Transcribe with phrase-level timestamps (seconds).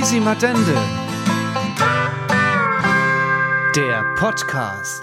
[0.00, 0.74] Quisimadende.
[3.74, 5.02] Der Podcast.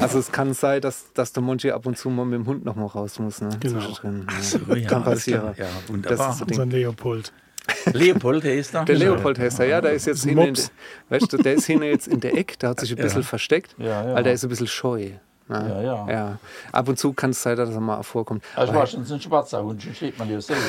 [0.00, 2.64] Also es kann sein, dass, dass der Monchi ab und zu mal mit dem Hund
[2.64, 3.42] noch mal raus muss.
[3.42, 3.50] Ne?
[3.60, 3.80] Genau.
[4.28, 5.54] Ach so, ja, kann passieren.
[5.58, 6.30] Ja, Das wunderbar.
[6.30, 6.58] ist so Ding.
[6.58, 7.32] Unser Leopold.
[7.92, 8.82] Leopold, der ist da.
[8.86, 10.56] Der Leopold heißt er, ja, der ist jetzt hinten,
[11.10, 13.74] weißt du, der ist hinten jetzt in der Ecke, der hat sich ein bisschen versteckt,
[13.76, 14.14] Ja, ja.
[14.14, 15.10] weil der ist ein bisschen scheu.
[15.48, 15.68] Ne?
[15.68, 16.10] Ja, ja.
[16.10, 16.38] ja.
[16.72, 18.42] Ab und zu kann es sein, dass er mal vorkommt.
[18.56, 20.62] Also Aber war schon so ein schwarzer Hund, steht man ja selber.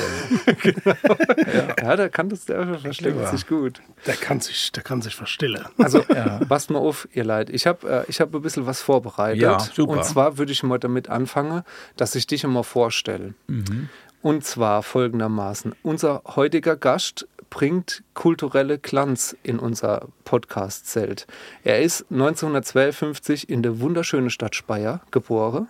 [1.82, 3.80] ja, der kann das, der versteckt sich gut.
[4.06, 5.64] Der kann sich, der kann sich verstellen.
[5.78, 6.02] Also,
[6.48, 7.50] passt mal auf, ihr Leid.
[7.50, 9.42] Ich habe äh, ich hab ein bisschen was vorbereitet.
[9.42, 9.92] Ja, super.
[9.92, 11.62] Und zwar würde ich mal damit anfangen,
[11.96, 13.34] dass ich dich immer vorstelle.
[13.48, 13.88] Mhm.
[14.22, 15.74] Und zwar folgendermaßen.
[15.82, 21.26] Unser heutiger Gast bringt kulturelle Glanz in unser Podcast-Zelt.
[21.64, 25.68] Er ist 1952 in der wunderschönen Stadt Speyer geboren,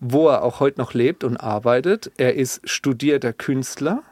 [0.00, 2.10] wo er auch heute noch lebt und arbeitet.
[2.16, 4.02] Er ist studierter Künstler,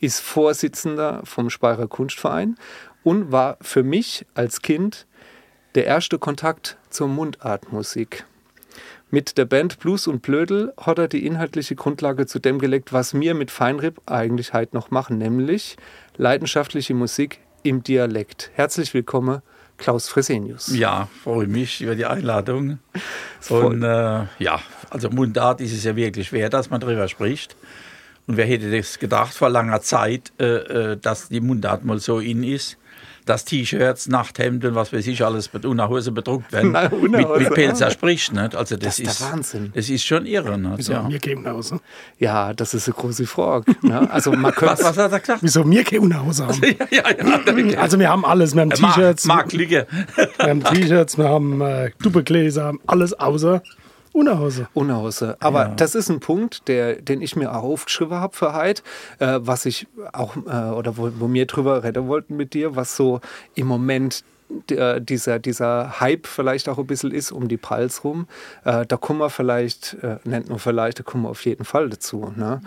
[0.00, 2.56] ist Vorsitzender vom Speyerer Kunstverein
[3.02, 5.06] und war für mich als Kind
[5.74, 8.26] der erste Kontakt zur Mundartmusik.
[9.14, 13.12] Mit der Band Blues und Blödel hat er die inhaltliche Grundlage zu dem gelegt, was
[13.12, 15.76] wir mit Feinripp eigentlich heute noch machen, nämlich
[16.16, 18.50] leidenschaftliche Musik im Dialekt.
[18.54, 19.42] Herzlich willkommen,
[19.76, 20.74] Klaus Fresenius.
[20.74, 22.78] Ja, freue mich über die Einladung.
[23.50, 27.54] Und äh, ja, also Mundart ist es ja wirklich schwer, dass man drüber spricht.
[28.26, 32.18] Und wer hätte das gedacht vor langer Zeit, äh, äh, dass die Mundart mal so
[32.18, 32.78] in ist,
[33.24, 37.54] dass T-Shirts, Nachthemden was weiß ich alles mit Unterhose bedruckt werden, Na, mit, Unterhose, mit
[37.54, 38.32] Pelzer spricht.
[38.32, 38.54] Nicht?
[38.54, 39.72] Also das, Das ist der Wahnsinn.
[39.74, 40.58] Das ist schon irre.
[40.58, 40.78] Nicht?
[40.78, 41.02] Wieso Ja.
[41.02, 41.80] mir gehen nach Hause?
[42.18, 43.72] Ja, das ist eine große Frage.
[43.82, 44.10] Ne?
[44.10, 45.42] Also man könnte Was, was hat er gesagt?
[45.42, 46.60] Wieso mir gehen nach Hause haben?
[46.90, 47.78] ja, ja.
[47.78, 48.54] Also wir haben alles.
[48.54, 49.86] Wir haben Mark, T-Shirts, Mark Lüge.
[50.38, 53.62] wir haben T-Shirts, wir haben äh, Duppegläser, alles außer
[54.12, 54.68] Unterhose.
[54.74, 55.36] Unhause.
[55.40, 58.82] Aber das ist ein Punkt, der, den ich mir auch aufgeschrieben habe für heute,
[59.18, 62.96] äh, was ich auch, äh, oder wo, wo wir drüber reden wollten mit dir, was
[62.96, 63.20] so
[63.54, 64.24] im Moment
[64.68, 68.26] der, dieser, dieser Hype vielleicht auch ein bisschen ist um die Pals rum.
[68.64, 71.88] Äh, da kommen wir vielleicht, äh, nennt nur vielleicht, da kommen wir auf jeden Fall
[71.88, 72.32] dazu.
[72.36, 72.60] Ne?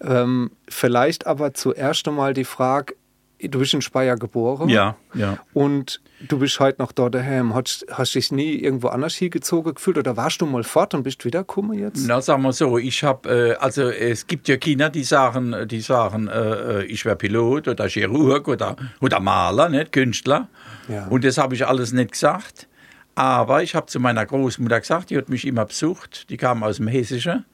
[0.00, 2.94] Ähm, vielleicht aber zuerst einmal die Frage,
[3.40, 4.68] du bist in Speyer geboren.
[4.68, 5.38] Ja, ja.
[5.52, 7.54] Und du bist heute noch dort daheim.
[7.54, 11.24] Hast, hast dich nie irgendwo anders hingezogen gefühlt oder warst du mal fort und bist
[11.24, 12.06] wiedergekommen jetzt?
[12.06, 15.80] Na, sagen wir so, ich habe, äh, also es gibt ja Kinder, die sagen, die
[15.80, 20.48] sagen, äh, äh, ich wäre Pilot oder Chirurg oder, oder Maler, nicht Künstler.
[20.88, 21.06] Ja.
[21.08, 22.68] Und das habe ich alles nicht gesagt.
[23.16, 26.78] Aber ich habe zu meiner Großmutter gesagt, die hat mich immer besucht, die kam aus
[26.78, 27.44] dem Hessischen.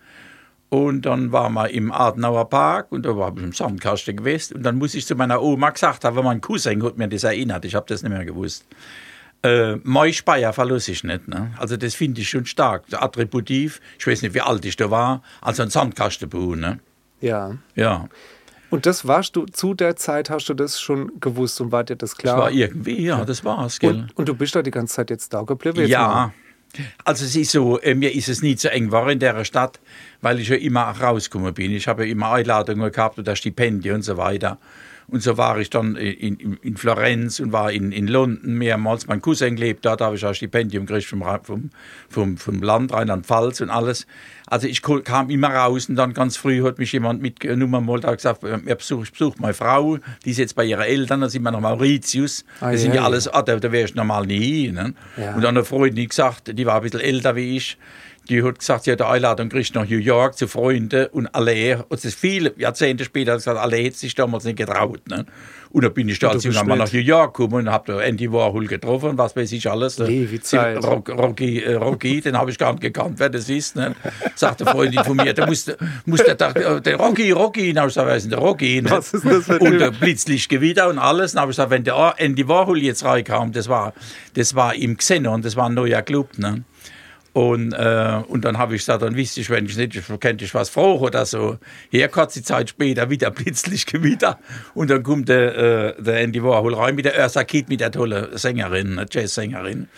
[0.71, 4.59] Und dann waren wir im Adenauer Park und da war ich im Sandkasten gewesen.
[4.59, 7.65] Und dann muss ich zu meiner Oma gesagt haben, mein Cousin hat mir das erinnert,
[7.65, 8.65] ich habe das nicht mehr gewusst.
[9.43, 11.27] Äh, mein Speyer verlasse ich nicht.
[11.27, 11.53] Ne?
[11.59, 12.85] Also das finde ich schon stark.
[12.93, 16.55] Attributiv, ich weiß nicht, wie alt ich da war, also ein Sandkastenbuch.
[16.55, 16.79] Ne?
[17.21, 17.57] Ja.
[17.75, 18.09] Ja,
[18.71, 21.97] Und das warst du, zu der Zeit hast du das schon gewusst und war dir
[21.97, 22.39] das das klar?
[22.39, 23.91] war irgendwie, ja, das war's, gell?
[23.91, 25.81] und, und du bist da die ganze Zeit jetzt da geblieben?
[25.81, 25.99] Jetzt mal.
[25.99, 26.35] Ja,
[27.05, 29.81] also es ist so, äh, mir ist es nie zu eng war in der Stadt,
[30.21, 31.71] weil ich ja immer auch rausgekommen bin.
[31.73, 34.59] Ich habe ja immer Einladungen gehabt oder Stipendien und so weiter.
[35.11, 39.09] Und so war ich dann in, in, in Florenz und war in, in London mehrmals.
[39.09, 41.71] Mein Cousin lebt dort, da habe ich ein Stipendium gekriegt vom, vom,
[42.09, 44.07] vom, vom Land Rheinland-Pfalz und alles.
[44.47, 48.15] Also ich kam immer raus und dann ganz früh hat mich jemand mitgenommen mal da
[48.15, 51.43] gesagt, ich besuche ich besuch meine Frau, die ist jetzt bei ihren Eltern, da sind
[51.43, 52.45] wir nach Mauritius.
[52.61, 54.75] Ah, Das sind ja, ja alles, ah, da, da wäre ich normal nie hin.
[54.75, 54.95] Ne?
[55.17, 55.35] Ja.
[55.35, 57.79] Und dann eine Freundin gesagt, die war ein bisschen älter wie ich,
[58.29, 61.85] die hat gesagt, sie hat eine Einladung gekriegt nach New York zu Freunden und alle,
[61.89, 65.01] und das ist viele Jahrzehnte später, hat gesagt, alle hätte sich damals nicht getraut.
[65.09, 65.27] Ne?
[65.73, 67.93] Und dann bin ich da Und als junger Mann nach New York gekommen und habe
[67.93, 70.01] da Andy Warhol getroffen und was weiß ich alles.
[70.01, 70.83] Ewig Zeit.
[70.85, 73.77] Rock, Rocky, äh, Rocky, den habe ich gar nicht gekannt, wer das ist.
[73.77, 73.95] Ne?
[74.35, 75.71] Sagt eine Freundin von mir, der muss,
[76.07, 78.83] muss der, der, der Rocky, Rocky, dann habe ich gesagt, wer ist denn der Rocky?
[78.83, 78.91] Ne?
[78.91, 81.33] Was ist das für ein Und äh, Blitzlichtgewitter und alles.
[81.33, 83.95] Dann habe ich gesagt, wenn der Andy Warhol jetzt reinkam, das war,
[84.35, 86.37] das war im Xenon, das war ein neuer Club.
[86.37, 86.65] Ne?
[87.33, 90.55] Und, äh, und dann habe ich gesagt, dann wüsste ich, wenn ich nicht, könnte ich
[90.55, 91.59] was froh oder so.
[91.91, 94.39] Hier kurze Zeit später wieder Blitzlichtgewitter.
[94.75, 97.93] Und dann kommt der, äh, der Andy Warhol rein mit der Ursa Kitt, mit der
[97.93, 99.89] tollen Sängerin, eine Jazzsängerin.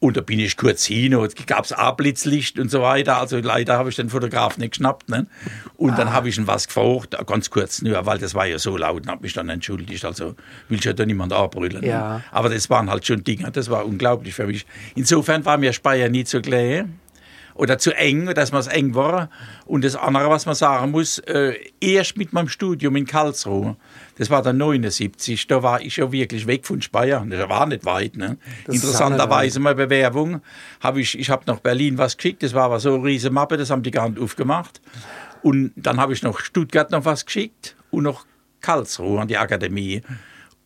[0.00, 3.18] Und da bin ich kurz hin, und gab es auch Blitzlicht und so weiter.
[3.18, 5.08] Also leider habe ich den Fotograf nicht geschnappt.
[5.08, 5.26] Ne?
[5.76, 8.76] Und dann habe ich ihn was gefragt, ganz kurz, nur, weil das war ja so
[8.76, 10.04] laut und habe mich dann entschuldigt.
[10.04, 10.34] Also
[10.68, 11.80] will ich ja da niemand anbrüllen.
[11.80, 11.88] Ne?
[11.88, 12.22] Ja.
[12.30, 14.66] Aber das waren halt schon Dinge, das war unglaublich für mich.
[14.94, 16.98] Insofern war mir Speyer nie zu klein
[17.54, 19.30] oder zu eng, dass man es eng war.
[19.64, 23.76] Und das andere, was man sagen muss, äh, erst mit meinem Studium in Karlsruhe,
[24.18, 27.24] das war dann 79, da war ich ja wirklich weg von Speyer.
[27.28, 28.16] Das war nicht weit.
[28.16, 28.38] Ne?
[28.66, 30.40] Interessanterweise meine Bewerbung
[30.80, 33.56] habe ich, ich habe nach Berlin was geschickt, das war aber so eine riesige Mappe,
[33.56, 34.80] das haben die gar nicht aufgemacht.
[35.42, 38.26] Und dann habe ich noch Stuttgart noch was geschickt und noch
[38.60, 40.02] Karlsruhe an die Akademie.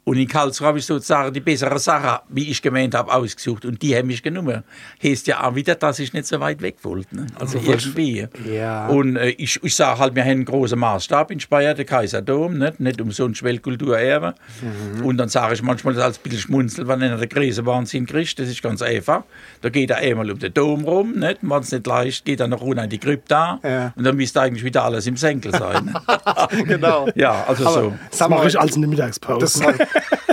[0.08, 3.66] Und in Karlsruhe habe ich sozusagen die bessere Sache, wie ich gemeint habe, ausgesucht.
[3.66, 4.64] Und die haben mich genommen.
[5.04, 7.14] Heißt ja auch wieder, dass ich nicht so weit weg wollte.
[7.14, 7.26] Ne?
[7.38, 8.26] Also irgendwie.
[8.50, 8.86] Ja.
[8.86, 12.56] Und äh, ich, ich sage halt, wir haben einen großen Maßstab in Speyer, der Kaiserdom,
[12.56, 14.34] nicht, nicht umsonst Weltkulturerbe.
[14.62, 15.04] Mhm.
[15.04, 18.06] Und dann sage ich manchmal das als ein bisschen schmunzel, wenn einer der Krise Wahnsinn
[18.06, 18.38] kriegt.
[18.38, 19.24] Das ist ganz einfach.
[19.60, 21.40] Da geht er einmal um den Dom rum, nicht?
[21.42, 23.60] wenn es nicht leicht geht, dann noch runter in die Krypta.
[23.62, 23.92] Ja.
[23.94, 25.84] Und dann müsste eigentlich wieder alles im Senkel sein.
[25.84, 26.64] Ne?
[26.64, 27.10] genau.
[27.14, 27.92] ja, also Aber so.
[28.10, 29.74] sag Mache ich als in der Mittagspause.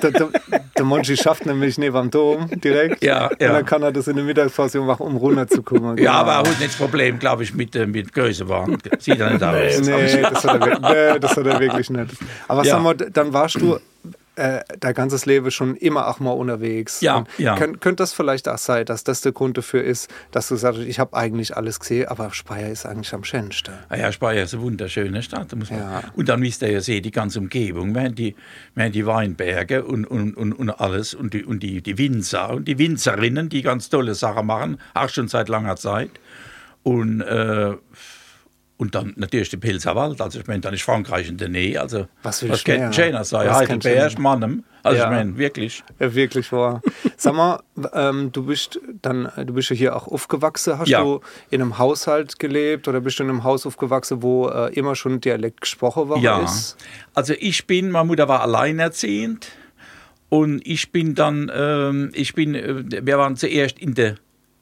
[0.01, 0.29] Der, der,
[0.77, 3.03] der Monchi schafft nämlich neben am Dom direkt.
[3.03, 3.53] Ja, Und ja.
[3.53, 5.97] dann kann er das in der Mittagspause machen, um runterzukommen.
[5.97, 6.49] Ja, aber er Genau.
[6.53, 8.77] hat nicht das Problem, glaube ich, mit, äh, mit Größenwahn.
[8.99, 9.81] Sieht er nicht aus.
[9.81, 10.79] Nee, das hat, er,
[11.13, 12.11] nee, das hat er wirklich nicht.
[12.47, 12.71] Aber Ja.
[12.75, 13.77] sag mal, dann warst du
[14.35, 17.01] äh, dein ganzes Leben schon immer auch mal unterwegs.
[17.01, 17.55] Ja, Und ja.
[17.55, 20.81] Könnt, könnte das vielleicht auch sein, dass das der Grund dafür ist, dass du sagst,
[20.81, 23.73] ich habe eigentlich alles gesehen, aber Speyer ist eigentlich am schönsten.
[23.89, 25.51] Ah ja, Speyer ist eine wunderschöne Stadt.
[25.51, 25.79] Da muss man.
[25.79, 26.03] Ja.
[26.15, 27.95] Und dann wisst ihr ja sehen, die ganze Umgebung.
[27.95, 28.35] Wir haben die,
[28.73, 32.51] wir haben die Weinberge und, und, und, und alles und, die, und die, die Winzer
[32.51, 36.11] und die Winzerinnen, die ganz tolle Sachen machen, auch schon seit langer Zeit.
[36.83, 37.73] Und, äh,
[38.77, 40.19] und dann natürlich der Pilzer Wald.
[40.19, 41.79] Also ich meine, dann ist Frankreich in der Nähe.
[41.79, 42.97] Also, Was will was ich kennt?
[42.97, 44.19] Was kann Heidelberg?
[44.19, 44.63] Mannem.
[44.83, 45.05] Also Ja.
[45.05, 45.83] ich meine, wirklich.
[45.99, 46.81] Ja, wirklich wahr.
[47.17, 47.63] Sag mal,
[47.93, 50.77] ähm, du bist dann, du bist ja hier auch aufgewachsen.
[50.77, 51.01] Hast Ja.
[51.01, 54.95] du in einem Haushalt gelebt oder bist du in einem Haus aufgewachsen, wo äh, immer
[54.95, 56.75] schon Dialekt gesprochen worden Ja, ist?
[57.13, 59.47] also ich bin, meine Mutter war alleinerziehend
[60.29, 64.15] und ich bin dann, ähm, ich bin, äh, wir waren zuerst in der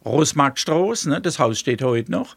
[0.06, 2.36] Rosmarktstraße, ne, das Haus steht heute noch.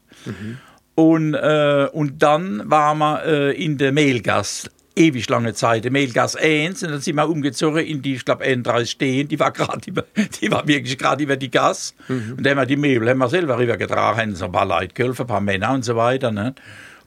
[0.97, 6.39] Und, äh, und dann waren wir äh, in der Mehlgasse, ewig lange Zeit, der Mehlgasse
[6.41, 9.83] 1, und dann sind wir umgezogen in die, ich glaube, 31 stehen, die war gerade
[9.87, 10.05] über,
[10.41, 11.95] die war wirklich gerade über die Gas.
[12.09, 14.95] Und da haben wir die Möbel haben wir selber rübergetragen, haben so ein paar Leute
[14.95, 16.33] geholfen, ein paar Männer und so weiter.
[16.33, 16.55] Ne?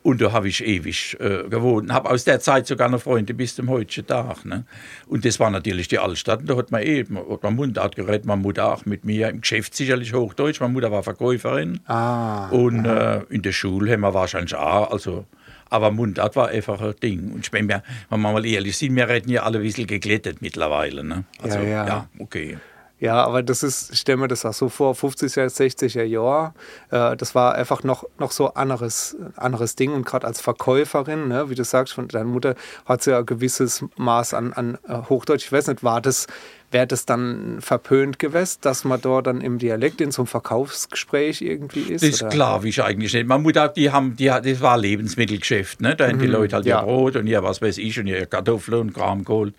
[0.09, 1.91] Und da habe ich ewig äh, gewohnt.
[1.93, 4.43] Habe aus der Zeit sogar noch Freunde bis zum heutigen Tag.
[4.43, 4.63] Ne?
[5.07, 6.39] Und das war natürlich die Altstadt.
[6.41, 9.29] Und da hat man eben, hat man Mundart geredet, meine Mutter auch mit mir.
[9.29, 10.59] Im Geschäft sicherlich Hochdeutsch.
[10.61, 11.79] Meine Mutter war Verkäuferin.
[11.85, 12.49] Ah.
[12.49, 14.89] Und äh, in der Schule haben wir wahrscheinlich auch.
[14.91, 15.25] Also,
[15.69, 17.31] aber Mundart war einfach ein Ding.
[17.31, 19.85] Und ich meine, wir- wenn wir mal ehrlich sind, wir reden ja alle ein bisschen
[19.85, 21.03] geglättet mittlerweile.
[21.03, 21.25] Ne?
[21.41, 22.09] Also, Ja, ja.
[22.17, 22.57] okay.
[22.99, 26.53] Ja, aber das ist, ich stelle mir das auch so vor, 50er, 60er Jahre,
[26.91, 31.49] äh, das war einfach noch, noch so anderes, anderes Ding und gerade als Verkäuferin, ne,
[31.49, 32.55] wie du sagst, von deiner Mutter
[32.85, 35.45] hat sie ja ein gewisses Maß an, an äh, Hochdeutsch.
[35.45, 36.27] Ich weiß nicht, war das,
[36.71, 41.41] wäre das dann verpönt gewesen, dass man dort dann im Dialekt in so einem Verkaufsgespräch
[41.41, 42.03] irgendwie ist?
[42.03, 43.27] Das ist klar, wie ich eigentlich nicht.
[43.27, 45.79] Meine Mutter, die haben, die, das war Lebensmittelgeschäft.
[45.79, 45.95] Ne?
[45.95, 46.81] Da haben die Leute halt ja.
[46.81, 49.53] ihr Brot und ihr was weiß ich und ihr Kartoffeln und Kram geholt.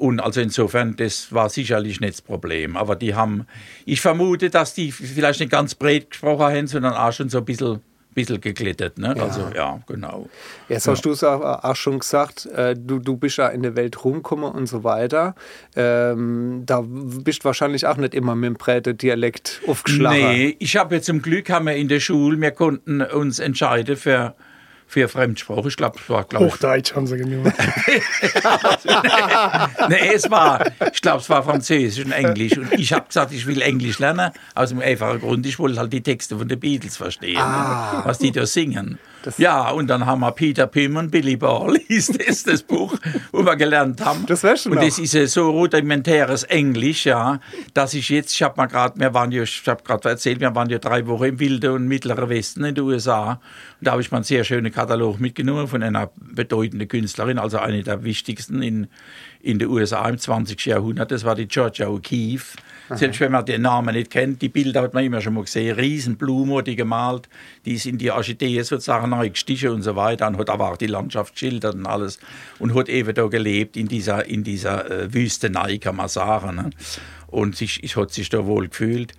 [0.00, 2.74] Und also insofern, das war sicherlich nicht das Problem.
[2.78, 3.46] Aber die haben,
[3.84, 7.44] ich vermute, dass die vielleicht nicht ganz breit gesprochen haben, sondern auch schon so ein
[7.44, 7.80] bisschen,
[8.14, 8.96] bisschen geglättet.
[8.96, 9.14] Ne?
[9.20, 10.30] Also ja, genau.
[10.70, 13.76] Jetzt hast du es auch, auch schon gesagt, äh, du, du bist ja in der
[13.76, 15.34] Welt rumgekommen und so weiter.
[15.76, 20.18] Ähm, da bist du wahrscheinlich auch nicht immer mit dem Präte Dialekt aufgeschlagen.
[20.18, 23.98] Nee, ich habe ja zum Glück, haben wir in der Schule, wir konnten uns entscheiden
[23.98, 24.34] für,
[24.90, 25.68] für Fremdsprache.
[25.68, 27.52] Ich glaube, es war, glaube ich, Hochdeutsch haben sie genommen.
[29.88, 32.58] nee, es war, ich glaube, es war Französisch und Englisch.
[32.58, 35.92] Und ich habe gesagt, ich will Englisch lernen, aus dem einfachen Grund, ich wollte halt
[35.92, 38.02] die Texte von den Beatles verstehen, Ah.
[38.04, 38.98] was die da singen.
[39.38, 42.96] Ja, und dann haben wir Peter Pim und Billy Ball, hieß das, das Buch,
[43.32, 44.26] wo wir gelernt haben.
[44.26, 44.84] Das weißt du Und noch.
[44.84, 47.40] das ist so rudimentäres Englisch, ja,
[47.74, 50.54] dass ich jetzt, ich habe mal gerade, wir waren ja, ich habe gerade erzählt, wir
[50.54, 53.32] waren ja drei Wochen im Wilde und Mittleren Westen in den USA.
[53.32, 57.58] Und da habe ich mal einen sehr schönen Katalog mitgenommen von einer bedeutenden Künstlerin, also
[57.58, 58.88] eine der wichtigsten in,
[59.40, 60.64] in den USA im 20.
[60.66, 61.10] Jahrhundert.
[61.10, 62.56] Das war die Georgia O'Keeffe.
[62.96, 65.76] Selbst wenn man den Namen nicht kennt, die Bilder hat man immer schon mal gesehen.
[65.76, 67.28] Riesenblume hat die gemalt,
[67.64, 70.26] die ist in die Orchidee sozusagen neu gestichen und so weiter.
[70.26, 72.18] Und hat aber auch die Landschaft schildert und alles.
[72.58, 76.56] Und hat eben da gelebt in dieser, in dieser äh, Wüstenei, kann man sagen.
[76.56, 76.70] Ne?
[77.28, 79.12] Und sich, ich hat sich da wohl gefühlt.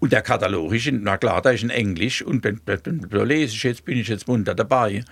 [0.00, 3.62] Und der Katalog ist, in, na klar, da ist in Englisch und da lese ich
[3.62, 5.04] jetzt, bin ich jetzt munter dabei.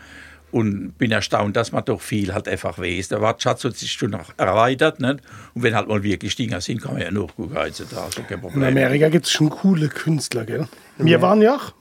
[0.53, 3.09] Und bin erstaunt, dass man doch viel halt einfach weiß.
[3.09, 5.00] Der Wortschatz hat sich schon noch erweitert.
[5.00, 5.19] Nicht?
[5.55, 8.23] Und wenn halt mal wirklich Dinge sind, kann man ja nachgucken heutzutage.
[8.23, 8.62] Kein In Problem.
[8.65, 10.69] Amerika gibt es schon coole Künstler, gell?
[10.99, 11.75] Wir waren ja auch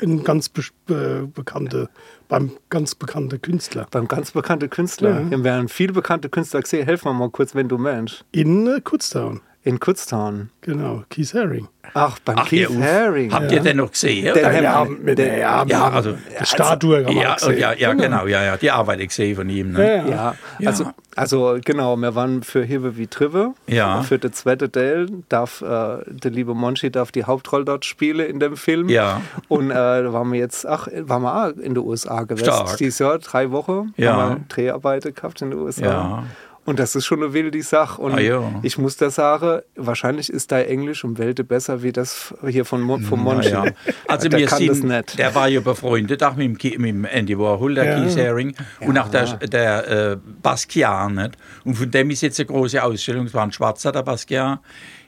[0.00, 1.88] in ganz be be bekannte,
[2.28, 3.86] beim ganz bekannten Künstler.
[3.90, 5.20] Beim ganz bekannten Künstler.
[5.20, 5.30] Ja.
[5.30, 6.84] Wir werden viele bekannte Künstler gesehen.
[6.84, 8.24] Helf mir mal kurz, wenn du meinst.
[8.32, 10.48] In äh, Kutztown, In Kutztown.
[10.62, 11.68] genau, Keith Haring.
[11.92, 12.70] Ach, beim Ach, Keith.
[12.70, 13.30] Haring.
[13.32, 14.24] Habt ihr den noch gesehen?
[14.32, 14.72] Den oder?
[14.72, 17.58] haben- Ja, mit der, ja, Ja, ja, also- die Statue wir ja, gesehen.
[17.58, 18.56] ja, ja, genau, ja, ja.
[18.56, 19.72] Die Arbeit gesehen von ihm.
[19.72, 19.86] Ne?
[19.86, 20.34] Ja, ja.
[20.60, 20.94] Ja, also, Ja.
[21.14, 23.52] also genau, wir waren für Hive wie Trive.
[23.66, 24.00] Ja.
[24.02, 25.66] Für den zweiten Teil darf äh,
[26.06, 28.88] der liebe Monchi darf die Hauptrolle dort spielen in dem Film.
[28.88, 29.20] Ja.
[29.48, 32.44] Und äh, da waren wir jetzt, ach, waren wir auch in den USA gewesen.
[32.44, 32.78] Stark.
[32.78, 34.14] Dieses Jahr, drei Wochen, Ja.
[34.16, 35.84] haben wir Dreharbeiten gehabt in den USA.
[35.84, 36.22] Ja.
[36.70, 38.00] Und das ist schon eine wilde Sache.
[38.00, 38.60] Und Ah, ja.
[38.62, 42.80] ich muss da sagen, wahrscheinlich ist dein Englisch um Welte besser wie das hier von,
[42.80, 43.50] Mon- vom Monchi.
[43.50, 43.64] Ja.
[44.06, 45.18] Also der wir kann das sind, nicht.
[45.18, 48.04] der war ja befreundet auch mit dem, mit dem Andy Warhol, der Ja.
[48.04, 51.10] Keith Haring und auch der, der äh, Basquiat.
[51.12, 51.32] Nicht?
[51.64, 54.60] Und von dem ist jetzt eine große Ausstellung, es war ein Schwarzer, der Basquiat,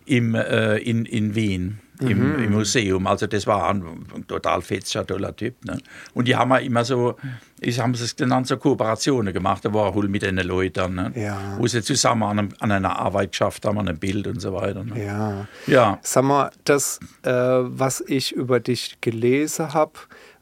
[0.04, 1.78] im, äh, in, in Wien.
[2.02, 2.44] Im, Mhm.
[2.44, 3.82] Im Museum, also das war ein,
[4.14, 5.64] ein total fetzer, toller Typ.
[5.64, 5.78] Ne?
[6.14, 7.16] Und die haben ja immer so,
[7.60, 11.12] ich haben es genannt, so Kooperationen gemacht, der Warhol mit den Leuten, ne?
[11.14, 11.56] Ja.
[11.58, 14.52] wo sie zusammen an, einem, an einer Arbeit geschafft haben, an einem Bild und so
[14.52, 14.84] weiter.
[14.84, 15.04] Ne?
[15.04, 15.46] Ja.
[15.66, 15.98] Ja.
[16.02, 19.92] Sag mal, das, äh, was ich über dich gelesen habe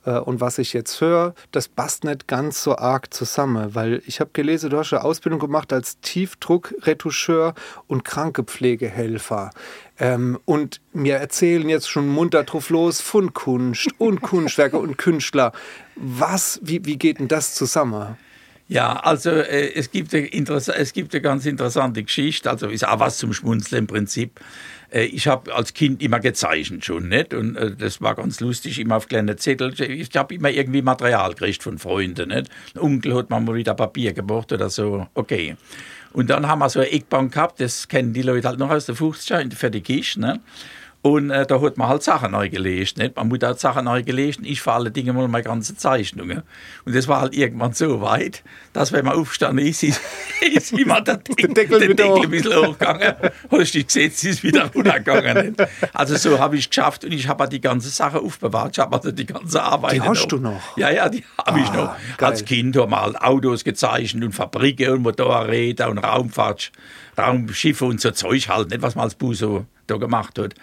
[0.04, 4.20] äh, und was ich jetzt höre, das passt nicht ganz so arg zusammen, weil ich
[4.20, 7.54] habe gelesen, du hast eine Ausbildung gemacht als Tiefdruckretoucheur
[7.86, 9.50] und Krankepflegehelfer.
[9.98, 15.52] Ähm, und mir erzählen jetzt schon munter drauf los von Kunst und Kunstwerke und Künstler.
[15.96, 18.16] Was, wie, wie geht denn das zusammen?
[18.70, 23.00] Ja, also äh, es, gibt eine es gibt eine ganz interessante Geschichte, also ist auch
[23.00, 24.38] was zum Schmunzeln im Prinzip.
[24.92, 27.34] Äh, ich habe als Kind immer gezeichnet schon, nicht?
[27.34, 29.72] Und äh, das war ganz lustig, immer auf kleine Zettel.
[29.80, 32.48] Ich habe immer irgendwie Material gekriegt von Freunden, nicht?
[32.74, 35.56] Ein Onkel hat mir mal wieder Papier gebracht oder so, okay.
[36.12, 38.86] Und dann haben wir so eine Eckbank gehabt, das kennen die Leute halt noch aus
[38.86, 40.40] der 50er in- für die Kiste, ne?
[41.02, 42.98] Und äh, da hat man halt Sachen neu gelesen.
[43.00, 43.16] Nicht?
[43.16, 46.42] Meine Mutter hat Sachen neu gelesen, ich vor allen Dingen mal meine ganzen Zeichnungen.
[46.84, 48.42] Und das war halt irgendwann so weit,
[48.74, 49.98] dass wenn man aufgestanden ist, ist,
[50.42, 52.22] ist immer der, Deckel, Deckel der Deckel hoch.
[52.24, 53.14] ein bisschen hochgegangen.
[53.50, 55.46] Hast du gesehen, sie ist wieder runtergegangen.
[55.56, 55.68] Nicht?
[55.94, 58.72] Also so habe ich es geschafft und ich habe die ganze Sache aufbewahrt.
[58.76, 60.60] Ich habe also die ganze Arbeit Die hast du noch?
[60.76, 61.96] Ja, ja, die habe ich Ah, noch.
[62.18, 62.28] geil.
[62.30, 66.72] Als Kind haben wir halt Autos gezeichnet und Fabriken und Motorräder und Raumfahrt,
[67.16, 69.32] Raumschiffe und so Zeug halt, nicht was man als Bu
[69.90, 70.54] da gemacht hat.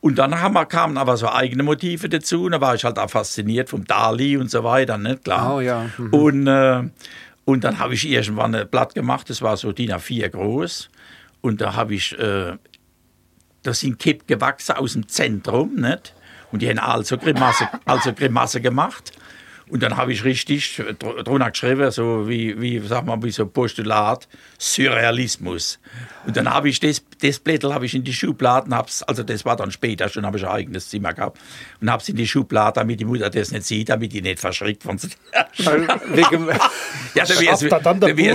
[0.00, 2.98] Und dann haben wir, kamen aber so eigene Motive dazu und da war ich halt
[2.98, 5.56] auch fasziniert vom Dali und so weiter, nicht klar.
[5.56, 6.12] Oh ja, mhm.
[6.14, 6.82] Und, äh,
[7.44, 10.90] und dann habe ich irgendwann ein Blatt gemacht, das war so DIN A4 groß
[11.40, 12.56] und da habe ich, äh,
[13.64, 16.14] da sind Kipp gewachsen aus dem Zentrum, nicht?
[16.52, 19.12] Und die haben also Grimasse, also Grimasse gemacht.
[19.68, 23.42] Und dann habe ich richtig dr- drunter geschrieben, so wie, wie, sag mal, wie so
[23.42, 24.26] ein Postulat,
[24.58, 25.78] Surrealismus.
[26.26, 29.44] Und dann habe ich das, das Blättel habe ich in die Schubladen, hab's, also das
[29.44, 31.38] war dann später schon, habe ich ein eigenes Zimmer gehabt,
[31.80, 34.38] und habe es in die Schublade, damit die Mutter das nicht sieht, damit die nicht
[34.40, 36.48] verschrickt von Wegen,
[37.14, 37.68] ja, da wäre sie,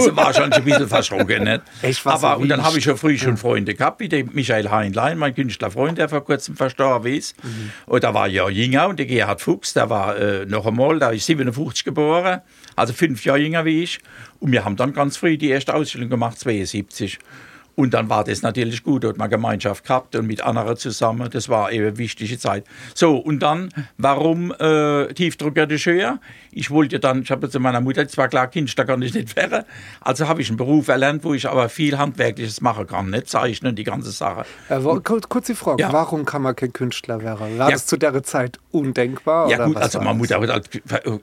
[0.01, 1.43] sie wahrscheinlich ein bisschen verschrocken.
[1.43, 1.61] Nicht?
[1.81, 4.69] Echt, was Aber, und dann habe ich- schon früh schon Freunde gehabt, wie der Michael
[4.69, 7.35] Heinlein, mein Künstlerfreund, der vor kurzem verstorben ist.
[7.85, 11.11] Und da war ja jünger und der Gerhard Fuchs, der war äh, noch einmal, da
[11.11, 12.41] ist 57 geboren,
[12.75, 13.99] also fünf Jahre jünger wie ich.
[14.39, 17.19] Und wir haben dann ganz früh die erste Ausstellung gemacht, 72.
[17.75, 21.27] Und dann war das natürlich gut, hat man Gemeinschaft gehabt und mit anderen zusammen.
[21.31, 22.65] Das war eben eine wichtige Zeit.
[22.93, 26.19] So, und dann, warum äh, Tiefdruckredoucheur?
[26.51, 29.35] Ich wollte dann, ich habe zu meiner Mutter, zwar klar, Kind, da kann ich nicht
[29.35, 29.63] werden.
[30.01, 33.75] Also habe ich einen Beruf erlernt, wo ich aber viel Handwerkliches machen kann, nicht zeichnen,
[33.75, 34.45] die ganze Sache.
[34.69, 35.91] äh, wo- kurz, kurz die Frage, Ja.
[35.91, 37.57] warum kann man kein Künstler werden?
[37.57, 37.71] War Ja.
[37.71, 39.49] das zu der Zeit undenkbar?
[39.49, 40.39] Ja oder gut, was also war meine das?
[40.39, 41.21] Mutter, halt,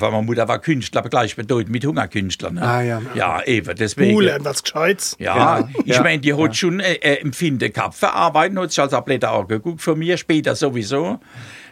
[0.00, 2.50] meine Mutter war Künstler, aber gleichbedeutend mit Hungerkünstler.
[2.50, 2.62] Ne?
[2.62, 3.02] Ah, ja.
[3.14, 4.14] Ja, eben, deswegen.
[4.16, 5.14] Cool, was Gescheites.
[5.18, 5.68] Ja, Genau.
[5.90, 6.02] Ich Ja.
[6.02, 9.46] meine, die hat schon äh, äh, Empfinden gehabt für Arbeiten, hat sich als Ablette auch
[9.46, 11.20] geguckt von mir, später sowieso.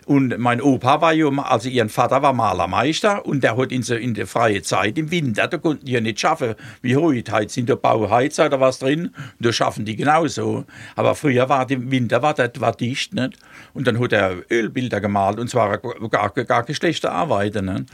[0.08, 3.94] Und mein Opa war ja, also ihren Vater war Malermeister und der hat in, so,
[3.94, 7.30] in der freien Zeit im Winter, da konnten die ja nicht schaffen, wie heute.
[7.32, 10.64] Heute sind da Bauheizer oder was drin, und da schaffen die genauso.
[10.96, 13.36] Aber früher war im Winter war das war dicht, nicht?
[13.74, 17.66] Und dann hat er Ölbilder gemalt und zwar gar, gar keine schlechte Arbeiten.
[17.66, 17.84] Ne?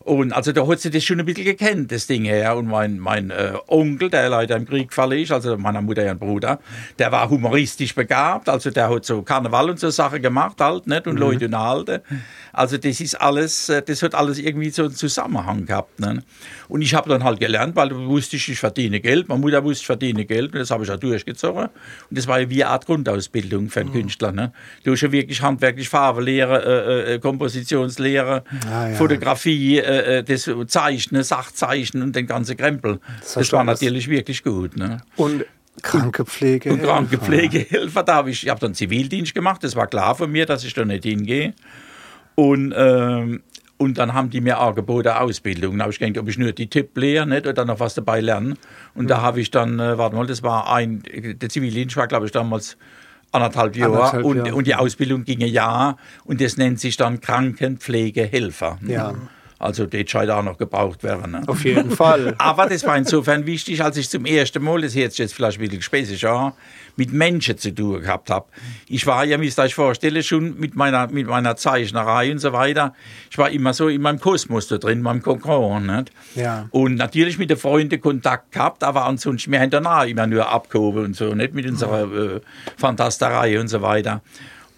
[0.00, 2.56] Und also da hat sie das schon ein bisschen gekannt, das Ding her.
[2.56, 6.12] Und mein, mein äh, Onkel, der leider im Krieg gefallen ist, also meiner Mutter ja
[6.12, 6.60] ein Bruder,
[6.98, 11.06] der war humoristisch begabt, also der hat so Karneval und so Sachen gemacht halt, nicht?
[11.06, 12.02] Und Leute unterhalten.
[12.52, 16.00] Also das ist alles, äh, das hat alles irgendwie so einen Zusammenhang gehabt.
[16.00, 16.22] Ne?
[16.68, 19.62] Und ich habe dann halt gelernt, weil du wusste ich, ich verdiene Geld, meine Mutter
[19.62, 21.64] wusste, ich verdiene Geld, und das habe ich auch durchgezogen.
[21.64, 24.32] Und das war ja wie eine Art Grundausbildung für einen Künstler.
[24.32, 24.52] Ne?
[24.84, 28.94] Du hast ja wirklich handwerklich Farbenlehre, äh, äh, Kompositionslehre, Ah, ja.
[28.96, 33.00] Fotografie, äh, äh, das Zeichnen, Sachzeichnen und den ganzen Krempel.
[33.20, 34.76] Das, du war natürlich wirklich gut.
[34.76, 34.98] Ne?
[35.16, 35.44] Und
[36.72, 40.46] Und Krankenpflegehelfer, da habe ich, ich habe dann Zivildienst gemacht, das war klar von mir,
[40.46, 41.54] dass ich da nicht hingehe.
[42.34, 43.42] Und, ähm,
[43.78, 45.72] und dann haben die mir angeboten Ausbildung.
[45.72, 48.20] Dann habe ich gedacht, ob ich nur die Tipp lehre nicht, oder noch was dabei
[48.20, 48.56] lernen.
[48.94, 49.08] Und Mhm.
[49.08, 52.32] da habe ich dann, äh, warte mal, das war ein, der Zivildienst war, glaube ich,
[52.32, 52.76] damals
[53.30, 54.24] anderthalb Jahre.
[54.24, 54.54] Und, Jahre.
[54.54, 55.96] und die Ausbildung ging ein Jahr.
[56.24, 58.78] Und das nennt sich dann Krankenpflegehelfer.
[58.86, 59.14] Ja.
[59.60, 61.32] Also die scheint auch noch gebraucht werden.
[61.32, 61.42] Ne?
[61.46, 62.34] Auf jeden Fall.
[62.38, 65.64] Aber das war insofern wichtig, als ich zum ersten Mal, das sich jetzt vielleicht ein
[65.64, 66.52] bisschen spezisch an,
[66.94, 68.46] mit Menschen zu tun gehabt habe.
[68.88, 72.52] Ich war ja, wie ich euch vorstelle, schon mit meiner, mit meiner Zeichnerei und so
[72.52, 72.94] weiter.
[73.30, 75.22] Ich war immer so in meinem Kosmos da drin, in meinem.
[75.86, 76.12] Nicht?
[76.36, 76.68] Ja.
[76.70, 81.06] Und natürlich mit den Freunden Kontakt gehabt, aber ansonsten, wir haben danach immer nur abgehoben
[81.06, 82.40] und so, nicht mit unserer äh,
[82.76, 84.22] Fantasterei und so weiter.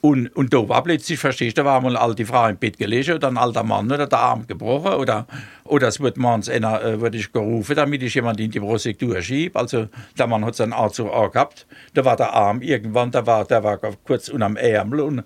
[0.02, 2.78] Und, und da war plötzlich, verstehst du, da war mal eine alte Frau im Bett
[2.78, 5.26] gelegen oder ein alter Mann oder der Arm gebrochen oder,
[5.64, 9.20] oder es wird morgens einer, äh, wurde ich gerufen, damit ich jemand in die Prosektur
[9.20, 9.58] schiebe.
[9.58, 9.88] Also
[10.18, 13.44] der Mann hat seinen Arzt zu Arm gehabt, da war der Arm irgendwann, der war,
[13.44, 15.22] der war kurz unterm Ärmel und,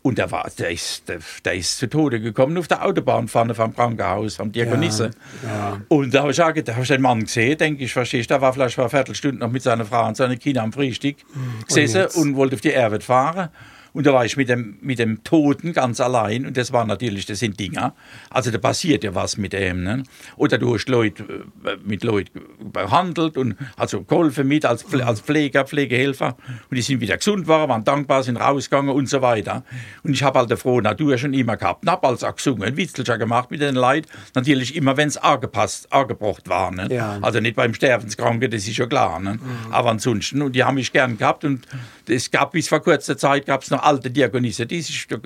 [0.00, 3.54] und der, war, der, ist, der, der ist zu Tode gekommen auf der Autobahn vorne
[3.54, 5.10] vom Krankenhaus, vom Diakonisse.
[5.42, 5.80] Ja, ja.
[5.88, 8.34] Und da habe ich, auch, da hab ich den Mann gesehen, denke ich, verstehst du,
[8.34, 11.16] der war vielleicht vor einer Viertelstunde noch mit seiner Frau und seinen Kindern am Frühstück
[11.66, 12.16] gesessen jetzt?
[12.16, 13.50] und wollte auf die Erbe fahren.
[13.94, 17.26] Und da war ich mit dem, mit dem Toten ganz allein und das war natürlich,
[17.26, 17.94] das sind Dinger.
[18.28, 19.84] Also da passiert ja was mit dem.
[19.84, 20.02] Ne?
[20.36, 21.22] Oder du hast Leute,
[21.64, 22.40] äh, mit Leuten
[22.72, 26.36] behandelt und also geholfen mit als, als Pfleger, Pflegehelfer
[26.68, 29.62] und die sind wieder gesund waren, waren dankbar, sind rausgegangen und so weiter.
[30.02, 32.76] Und ich habe halt eine frohe Natur schon immer gehabt und habe also auch gesungen,
[32.76, 34.08] Witzelchen gemacht mit den Leuten.
[34.34, 36.72] Natürlich immer, wenn es angepasst, angebracht war.
[36.72, 36.88] Ne?
[36.90, 37.18] Ja.
[37.22, 39.20] Also nicht beim Sterbenskranken, das ist ja klar.
[39.20, 39.38] Ne?
[39.70, 41.64] Aber ansonsten, und die haben mich gern gehabt und
[42.08, 45.20] es gab bis vor kurzer Zeit gab es noch alte Diakonisse, die schon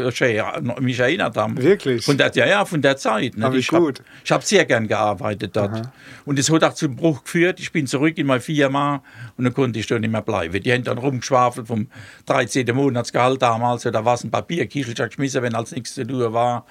[0.80, 1.56] mich erinnert haben.
[1.56, 2.04] Wirklich?
[2.04, 3.36] Von der, ja, ja, von der Zeit.
[3.36, 3.52] Ne?
[3.52, 4.02] Wie ich habe gut.
[4.30, 5.90] hab sehr gern gearbeitet dort.
[6.24, 7.60] Und es hat auch zum Bruch geführt.
[7.60, 9.02] Ich bin zurück in meine Firma
[9.36, 10.62] und dann konnte ich da nicht mehr bleiben.
[10.62, 11.88] Die haben dann rumgeschwafelt vom
[12.26, 12.66] 13.
[12.74, 13.82] Monatsgehalt damals.
[13.82, 16.66] Da war es ein Papierkischel geschmissen, wenn als nichts zu tun war.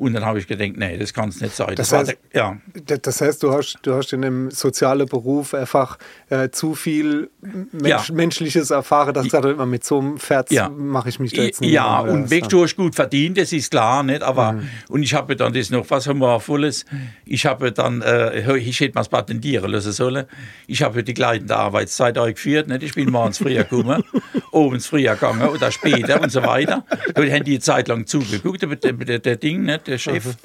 [0.00, 1.74] Und dann habe ich gedacht, nee, das kann es nicht sein.
[1.76, 2.56] Das war heißt- der, ja.
[3.02, 5.98] Das heißt, du hast, du hast in einem sozialen Beruf einfach
[6.30, 7.28] äh, zu viel
[7.70, 8.14] Mensch, Ja.
[8.14, 10.70] Menschliches erfahren, dass du gesagt hast, mit so einem Pferd Ja.
[10.70, 13.52] mache ich mich da jetzt nicht Ja, mehr, und weg, du hast gut verdient, das
[13.52, 14.22] ist klar, nicht?
[14.22, 14.68] Aber, Mhm.
[14.88, 16.86] und ich habe dann das noch was humorvolles.
[17.26, 20.24] Ich habe dann, äh, ich hätte mal patentieren lassen sollen.
[20.66, 22.82] Ich habe die gleitende Arbeitszeit eingeführt, nicht?
[22.84, 24.02] Ich bin morgens früher gekommen,
[24.52, 26.86] abends früher gegangen oder später und so weiter.
[27.14, 29.89] Da haben die Zeit lang zugeguckt, der, der, der Ding, nicht?
[29.90, 30.36] Der Chef.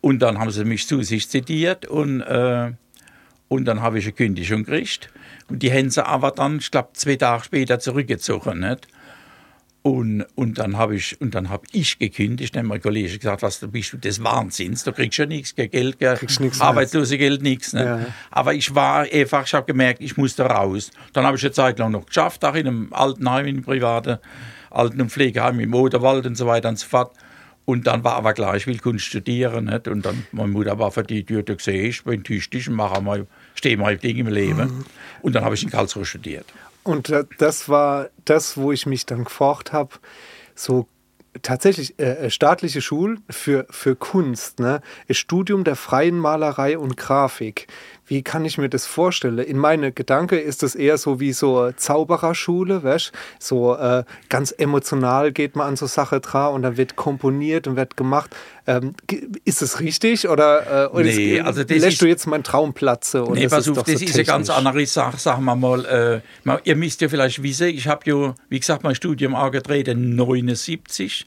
[0.00, 2.72] Und dann haben sie mich zu sich zitiert und, äh,
[3.48, 5.10] und dann habe ich eine Kündigung gekriegt.
[5.48, 8.60] Und die haben sie aber dann, ich glaube, zwei Tage später zurückgezogen.
[8.60, 8.88] Nicht?
[9.86, 13.60] Und, und dann habe ich, und dann habe ich gekündigt, dann mein Kollege gesagt, was
[13.60, 16.40] du bist du des Wahnsinns, du kriegst ja nichts, kein Geld, kein Kriegst
[17.42, 17.74] nichts.
[17.74, 17.84] Ne?
[17.84, 18.06] Ja.
[18.30, 20.90] Aber ich war einfach, ich habe gemerkt, ich musste raus.
[21.12, 24.18] Dann habe ich eine Zeit lang noch geschafft, auch in einem Altenheim, in einem privaten
[24.70, 27.14] Alten- und Pflegeheim im Oderwald und so weiter und so fort.
[27.64, 29.64] Und dann war aber klar, ich will Kunst studieren.
[29.66, 29.88] Nicht?
[29.88, 33.26] Und dann, meine Mutter war für die Tür, gesehen, ich bin tüchtig und mache mal,
[33.54, 34.68] stehe mal Ding im Leben.
[34.78, 34.84] Mhm.
[35.22, 36.46] Und dann habe ich in Karlsruhe studiert.
[36.82, 39.94] Und da- das war das, wo ich mich dann gefragt habe,
[40.54, 40.86] so
[41.42, 44.80] tatsächlich äh, äh, staatliche Schule für, für Kunst, ne?
[45.10, 47.66] Studium der freien Malerei und Grafik.
[48.06, 49.38] Wie kann ich mir das vorstellen?
[49.38, 53.12] In meine Gedanken ist das eher so wie so eine Zaubererschule, weißt?
[53.38, 57.76] So äh, ganz emotional geht man an so Sache dran und dann wird komponiert und
[57.76, 58.34] wird gemacht.
[58.66, 58.94] Ähm,
[59.44, 62.44] ist das richtig oder, äh, oder Nee, ist, also das lässt ist- du jetzt meinen
[62.44, 63.24] Traum platze?
[63.24, 66.22] Und Nee, pass auf, doch das so ist eine ganz andere Sache, sagen wir mal.
[66.44, 71.26] Äh, ihr müsst ja vielleicht wissen, ich habe ja, wie gesagt, mein Studium angetreten 79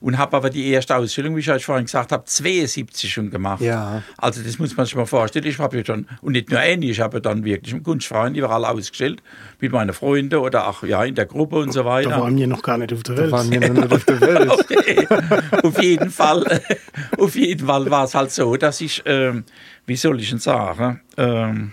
[0.00, 3.60] und habe aber die erste Ausstellung, wie ich euch vorhin gesagt habe, 72 schon gemacht.
[3.60, 4.02] Ja.
[4.18, 5.46] Also das muss man sich mal vorstellen.
[5.46, 8.34] Ich habe ja schon, und nicht nur eine, ich habe ja dann wirklich im Kunstverein
[8.34, 9.22] überall ausgestellt,
[9.60, 12.20] mit meinen Freunden oder auch ja, in der Gruppe und so Da weiter.
[12.20, 13.32] waren wir noch gar nicht auf der Da Welt.
[13.32, 14.50] waren wir noch nicht auf der Welt.
[14.50, 15.06] Okay.
[15.62, 16.60] auf jeden Fall,
[17.18, 19.44] auf jeden Fall war es halt so, dass ich, ähm,
[19.86, 21.72] wie soll ich denn sagen, ähm,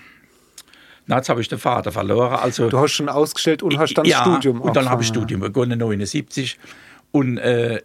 [1.05, 2.35] na, jetzt habe ich den Vater verloren.
[2.41, 5.09] Also, Du hast schon ausgestellt und hast dann ja, Studium und dann habe ich.
[5.09, 6.57] Studium begonnen, 79.
[7.11, 7.81] Und äh,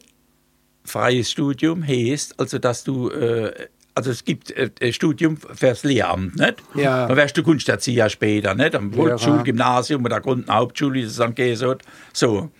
[0.89, 3.53] freies Studium heißt, also dass du, äh,
[3.95, 6.57] also es gibt äh, ein Studium fürs Lehramt, nicht?
[6.75, 7.07] Ja.
[7.07, 8.75] Dann wärst du Kunsterzieher später, nicht?
[8.75, 8.93] Am.
[8.93, 11.83] Volksschul, Gymnasium oder Grund Hauptschule, wie es dann gesagt.
[12.13, 12.51] So.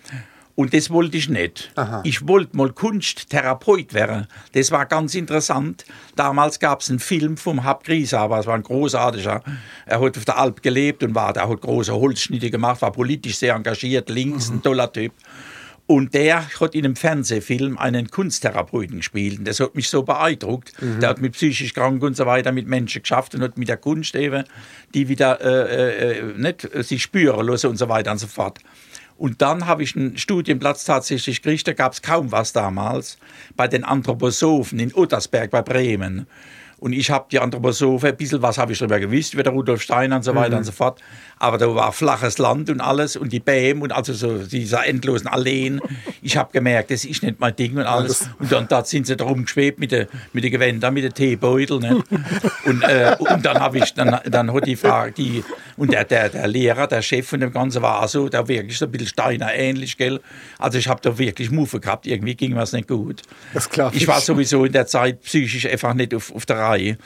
[0.59, 1.71] Und das wollte ich nicht.
[1.75, 2.01] Aha.
[2.03, 4.27] Ich wollte mal Kunsttherapeut werden.
[4.51, 5.85] Das war ganz interessant.
[6.17, 9.41] Damals gab es einen Film vom Hab Grieshaber, es war ein großartiger.
[9.85, 13.37] Er hat auf der Alp gelebt und war, der hat große Holzschnitte gemacht, war politisch
[13.37, 15.13] sehr engagiert, links, ein toller Typ.
[15.89, 19.39] Und der hat in einem Fernsehfilm einen Kunsttherapeuten gespielt.
[19.47, 20.71] Das hat mich so beeindruckt.
[21.01, 23.77] Der hat mit psychisch krank und so weiter mit Menschen geschafft und hat mit der
[23.77, 24.43] Kunst eben,
[24.93, 28.59] die wieder äh, äh, nicht, äh, sich spüren lassen und so weiter und so fort.
[29.17, 33.17] Und dann habe ich einen Studienplatz tatsächlich gekriegt, da gab es kaum was damals,
[33.55, 36.27] bei den Anthroposophen in Uttersberg bei Bremen.
[36.79, 39.81] Und ich habe die Anthroposophe, ein bisschen was habe ich darüber gewusst, wie der Rudolf
[39.81, 41.01] Steiner und so weiter und so fort.
[41.37, 45.27] Aber da war flaches Land und alles und die Bäme und also so diese endlosen
[45.27, 45.79] Alleen.
[46.21, 48.29] Ich habe gemerkt, das ist nicht mein Ding und alles.
[48.39, 51.79] Und dann da sind sie drum geschwebt mit den mit den Gewändern, mit den Teebeutel.
[51.79, 52.03] Ne?
[52.65, 55.43] Und, äh, und dann habe ich, dann, dann hat die Frage, die,
[55.77, 58.85] und der, der, der Lehrer, der Chef von dem Ganzen war so, der wirklich so
[58.85, 60.19] ein bisschen Steiner ähnlich, gell.
[60.57, 63.21] Also ich habe da wirklich Muffe gehabt, irgendwie ging mir es nicht gut.
[63.53, 63.91] Das klar.
[63.93, 66.97] Ich war sowieso in der Zeit psychisch einfach nicht auf, auf der Reihe.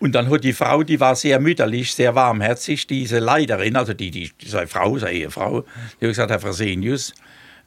[0.00, 4.10] Und dann hat die Frau, die war sehr mütterlich, sehr warmherzig, diese Leiterin, also die,
[4.10, 5.60] die, seine Frau, seine Ehefrau,
[6.00, 7.12] die hat gesagt, Herr Fresenius,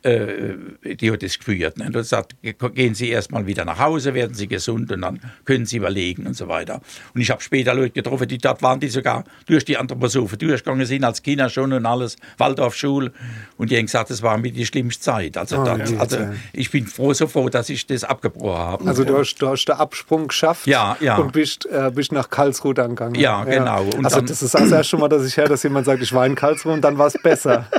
[0.03, 1.77] äh, die hat das gespürt.
[1.77, 1.85] Ne?
[1.85, 2.35] Und hat gesagt,
[2.75, 6.35] gehen Sie erstmal wieder nach Hause, werden Sie gesund und dann können Sie überlegen und
[6.35, 6.81] so weiter.
[7.15, 10.85] Und ich habe später Leute getroffen, die dort waren, die sogar durch die Anthroposophe durchgegangen
[10.85, 13.11] sind, als Kinder schon und alles, Waldorfschule.
[13.57, 15.37] Und die haben gesagt, das war mit die schlimmste Zeit.
[15.37, 16.33] Also, Oh, dort, ja, also ja.
[16.51, 18.87] ich bin froh, so froh, dass ich das abgebrochen habe.
[18.87, 21.17] Also du hast, du hast den Absprung geschafft Ja, ja.
[21.17, 23.15] und bist, äh, bist nach Karlsruhe dann gegangen.
[23.15, 23.83] Ja, genau.
[23.83, 26.11] Und also dann- das ist das erste Mal, dass ich höre, dass jemand sagt, ich
[26.13, 27.67] war in Karlsruhe und dann war es besser.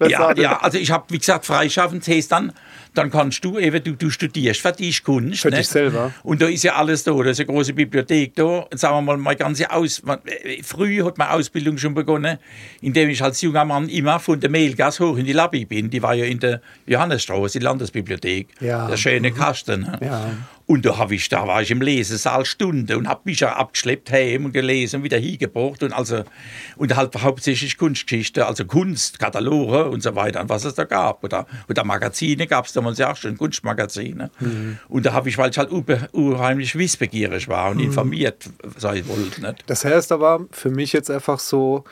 [0.08, 2.52] Ja, ja, also ich habe, wie gesagt, freischaffend heißt dann,
[2.94, 5.42] dann kannst du eben, du, du studierst für dich Kunst.
[5.42, 5.56] Für ne?
[5.56, 6.12] dich selber.
[6.22, 8.44] Und da ist ja alles da, da ist eine große Bibliothek da.
[8.44, 10.02] Und sagen wir mal, meine ganze Aus...
[10.26, 12.38] äh, Früh hat meine Ausbildung schon begonnen,
[12.80, 15.90] indem ich als junger Mann immer von der Mehlgasse hoch in die Labby bin.
[15.90, 18.48] Die war ja in der Johannesstraße, die Landesbibliothek.
[18.60, 18.86] Ja.
[18.86, 19.80] Der schöne Kasten.
[19.80, 19.98] Ne?
[20.00, 20.30] Ja.
[20.66, 24.46] Und da, hab ich, da war ich im Lesesaal Stunde und habe Bücher abgeschleppt, heim
[24.46, 25.82] und gelesen und wieder hingebracht.
[25.82, 26.24] Und, also,
[26.76, 31.22] und halt hauptsächlich Kunstgeschichte, also Kunst, Kataloge und so weiter, und was es da gab.
[31.22, 34.30] Oder, oder Magazine gab es damals ja auch schon, Kunstmagazine.
[34.88, 38.48] Und da habe ich, weil ich halt unheimlich wissbegierig war und informiert
[38.78, 39.42] sein wollte.
[39.42, 39.64] Nicht?
[39.66, 41.84] Das heißt aber für mich jetzt einfach so,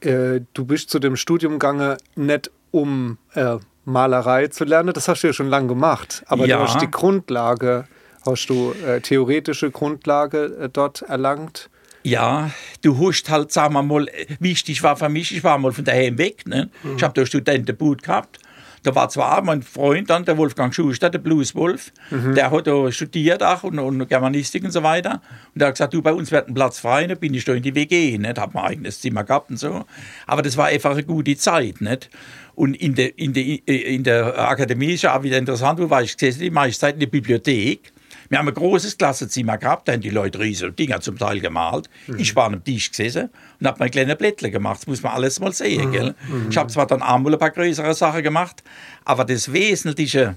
[0.00, 5.22] äh, du bist zu dem Studium gegangen, nicht um äh, Malerei zu lernen, das hast
[5.22, 6.58] du ja schon lange gemacht, aber Ja.
[6.58, 7.86] du hast die Grundlage,
[8.26, 11.68] hast du äh, theoretische Grundlage äh, dort erlangt.
[12.02, 12.50] Ja,
[12.82, 14.06] du hast halt, sagen wir mal,
[14.38, 16.46] wichtig war für mich, ich war mal von daheim weg.
[16.46, 16.68] Ne?
[16.96, 18.38] Ich habe da Studentenboot gehabt.
[18.82, 23.42] Da war zwar mein Freund dann, der Wolfgang Schuster, der Blueswolf, der hat da studiert
[23.42, 25.22] auch und, und Germanistik und so weiter.
[25.54, 27.54] Und der hat gesagt, du, bei uns wird ein Platz frei, dann bin ich da
[27.54, 28.38] in die WG, nicht?
[28.38, 29.86] Hab mein eigenes Zimmer gehabt und so.
[30.26, 32.10] Aber das war einfach eine gute Zeit, nicht?
[32.54, 36.02] Und in der, in der, in der Akademie ist ja auch wieder interessant, wo war
[36.02, 37.92] ich gesessen, die meiste Zeit in der Bibliothek.
[38.28, 41.90] Wir haben ein großes Klassenzimmer gehabt, da haben die Leute riesige Dinger zum Teil gemalt.
[42.18, 43.28] Ich war am Tisch gesessen
[43.60, 44.80] und habe mein kleine Blättle gemacht.
[44.80, 45.92] Das muss man alles mal sehen.
[45.92, 46.14] Gell?
[46.48, 48.62] Ich habe zwar dann auch mal ein paar größere Sachen gemacht,
[49.04, 50.34] aber das Wesentliche, äh,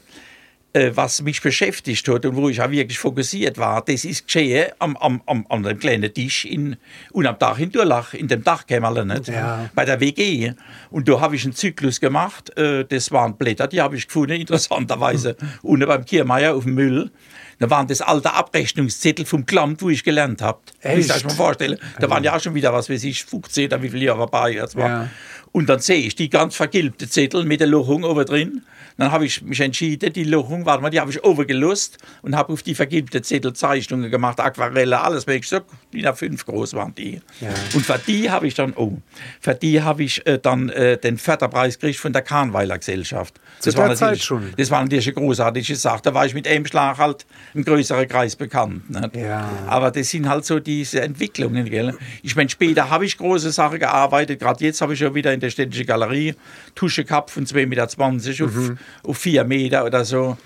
[0.95, 4.97] was mich beschäftigt hat und wo ich auch wirklich fokussiert war, das ist geschehen am,
[4.97, 6.75] am, am, an dem kleinen Tisch in,
[7.11, 9.27] und am Dach in Durlach, in dem Dachkämmerle, nicht?
[9.27, 9.69] Ja.
[9.75, 10.53] bei der WG.
[10.89, 14.33] Und da habe ich einen Zyklus gemacht, äh, das waren Blätter, die habe ich gefunden,
[14.41, 17.11] interessanterweise, unten beim Kiermeier auf dem Müll.
[17.59, 20.59] Da waren das alte Abrechnungszettel vom Klamt, wo ich gelernt habe.
[20.81, 21.15] Echt?
[21.15, 21.79] Ich mir vorstellen.
[21.99, 24.51] Da waren ja auch schon wieder, was weiß ich, 15 oder wie viele Jahre dabei
[24.51, 24.87] jetzt war.
[24.87, 25.09] Ja.
[25.57, 28.61] Und dann sehe ich die ganz vergilbte Zettel mit der Lochung oben drin.
[28.97, 32.53] Dann habe ich mich entschieden, die Lochung, warte mal, die habe ich overgelost und habe
[32.53, 35.57] auf die vergilbte Zettel Zeichnungen gemacht, Aquarelle, alles mögliche.
[35.57, 35.61] So,
[35.93, 37.21] die nach fünf groß waren die.
[37.41, 37.49] Ja.
[37.73, 38.97] Und für die habe ich dann, oh,
[39.39, 43.39] für die habe ich äh, dann äh, den Förderpreis gekriegt von der Kahnweiler Gesellschaft.
[43.59, 44.53] Zu der Zeit schon?
[44.57, 46.01] Das war natürlich eine großartige Sache.
[46.03, 48.89] Da war ich mit einem Schlag halt im größeren Kreis bekannt.
[48.89, 49.15] Nicht?
[49.15, 49.49] Ja.
[49.67, 51.65] Aber das sind halt so diese Entwicklungen.
[51.65, 51.95] Gell?
[52.21, 54.39] Ich meine, später habe ich große Sachen gearbeitet.
[54.39, 56.35] Gerade jetzt habe ich ja wieder in der Städtischen Galerie
[56.75, 60.37] Tusche gehabt von 2,20 Meter auf, auf 4 Meter oder so.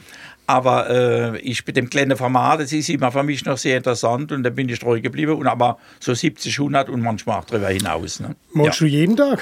[0.47, 4.31] Aber äh, ich mit dem kleinen Format, das ist immer für mich noch sehr interessant
[4.31, 5.33] und da bin ich treu geblieben.
[5.33, 8.19] Und aber so 70, 100 und manchmal auch darüber hinaus.
[8.19, 8.35] Ne?
[8.53, 8.63] Ja.
[8.63, 9.41] Machst du jeden Tag?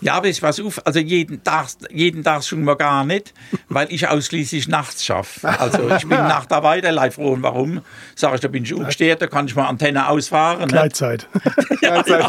[0.00, 3.32] Ja, aber ich pass auf, also jeden Tag, jeden Tag schon mal gar nicht,
[3.68, 5.48] weil ich ausschließlich nachts schaffe.
[5.48, 7.32] Also ich bin Nachtarbeit, der Leid froh.
[7.32, 7.80] Und warum?
[8.14, 10.60] Sag ich, da bin ich umgestehrt, da kann ich mal Antenne ausfahren.
[10.60, 10.66] Ne?
[10.66, 11.28] Gleitzeit.
[11.84, 12.28] Ja, ja.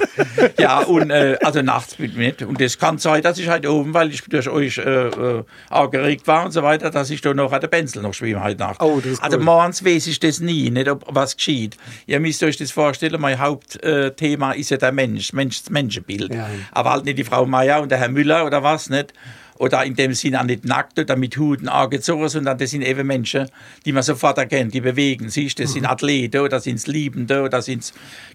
[0.60, 2.42] ja, und äh, also nachts mit mit.
[2.42, 6.28] Und das kann sein, dass ich halt oben, weil ich durch euch äh, äh, angeregt
[6.28, 8.82] war und so weiter, dass ich da noch an der Benzel noch schwimme heute Nacht.
[8.82, 9.44] Oh, das ist also cool.
[9.44, 11.78] morgens weiß ich das nie, nicht ob was geschieht.
[12.06, 16.34] Ihr müsst euch das vorstellen, mein Hauptthema ist ja der Mensch, Mensch das Menschenbild.
[16.34, 16.50] Ja.
[16.72, 19.14] Aber halt nicht die Frau Meier und der Herr Müller oder was, nicht?
[19.58, 23.08] Oder in dem Sinn auch nicht nackt oder mit Huten angezogen, sondern das sind eben
[23.08, 23.50] Menschen,
[23.86, 25.56] die man sofort erkennt, die bewegen sich.
[25.56, 27.94] Das sind Athleten oder sind es Liebende oder sind es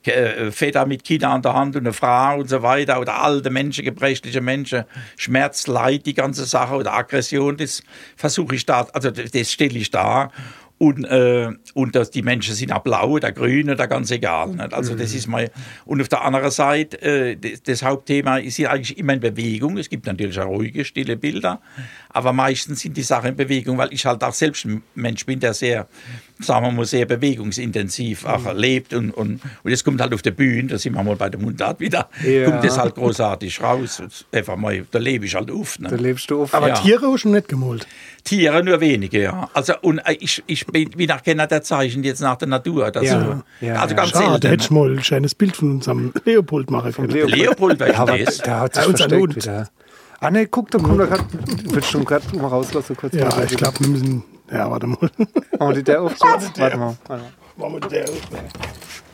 [0.08, 2.98] äh, Väter mit Kindern an der Hand und eine Frau und so weiter.
[3.00, 4.84] Oder alte Menschen, gebrechliche Menschen,
[5.18, 7.82] Schmerz, Leid, die ganze Sache oder Aggression, das
[8.16, 10.30] versuche ich da, also das das stelle ich da.
[10.82, 14.48] Und, äh, und dass die Menschen sind auch blau oder grün oder ganz egal.
[14.48, 14.72] Nicht?
[14.72, 15.50] Also das ist mal.
[15.84, 19.76] Und auf der anderen Seite, äh, das, das Hauptthema ist hier eigentlich immer in Bewegung.
[19.76, 21.60] Es gibt natürlich auch ruhige, stille Bilder,
[22.12, 25.38] Aber meistens sind die Sachen in Bewegung, weil ich halt auch selbst ein Mensch bin,
[25.40, 25.86] der sehr,
[26.40, 28.58] sagen wir mal, sehr bewegungsintensiv auch Mhm.
[28.58, 28.94] lebt.
[28.94, 31.40] Und, und, und jetzt kommt halt auf der Bühne, da sind wir mal bei der
[31.40, 32.50] Mundart wieder, Ja.
[32.50, 34.02] kommt das halt großartig raus.
[34.32, 35.76] Einfach mal, da lebe ich halt auf.
[35.78, 35.96] Da Ne?
[35.96, 36.54] lebst du auf.
[36.54, 36.74] Aber Ja.
[36.74, 37.86] Tiere hast du nicht gemalt.
[38.24, 39.48] Tiere nur wenige, ja.
[39.54, 42.88] Also, und äh, ich, ich bin, bin auch keiner der Zeichen jetzt nach der Natur.
[42.88, 43.20] oder Ja.
[43.60, 43.66] so.
[43.66, 44.00] Ja, also ja.
[44.00, 44.48] ganz Schade, da selten.
[44.48, 47.10] hätte ich mal ein schönes Bild von unserem Leopold machen können.
[47.10, 47.36] Leopold.
[47.36, 48.38] Leopold, Ja, welcher aber das?
[48.38, 49.68] der hat sich Ja, unser versteckt wieder.
[50.20, 51.24] Ah ne, guck, da kommt er gerade.
[51.64, 53.14] Willst du gerade mal rauslassen kurz?
[53.14, 53.44] Ja, mal?
[53.44, 54.22] ich glaube, wir müssen.
[54.52, 55.10] Ja, warte mal.
[55.58, 56.58] Oh, die der aufsetzt?
[56.58, 56.96] Warte mal.
[57.06, 57.32] Warte mal.
[57.56, 58.06] Machen wir der.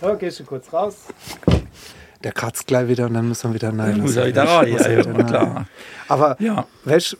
[0.00, 0.96] So, gehst du kurz raus.
[2.24, 4.00] Der kratzt gleich wieder und dann müssen wir wieder nein.
[4.00, 5.66] Muss er wieder rein, ja, ja, klar.
[6.08, 6.66] Aber Ja.
[6.84, 7.16] welch,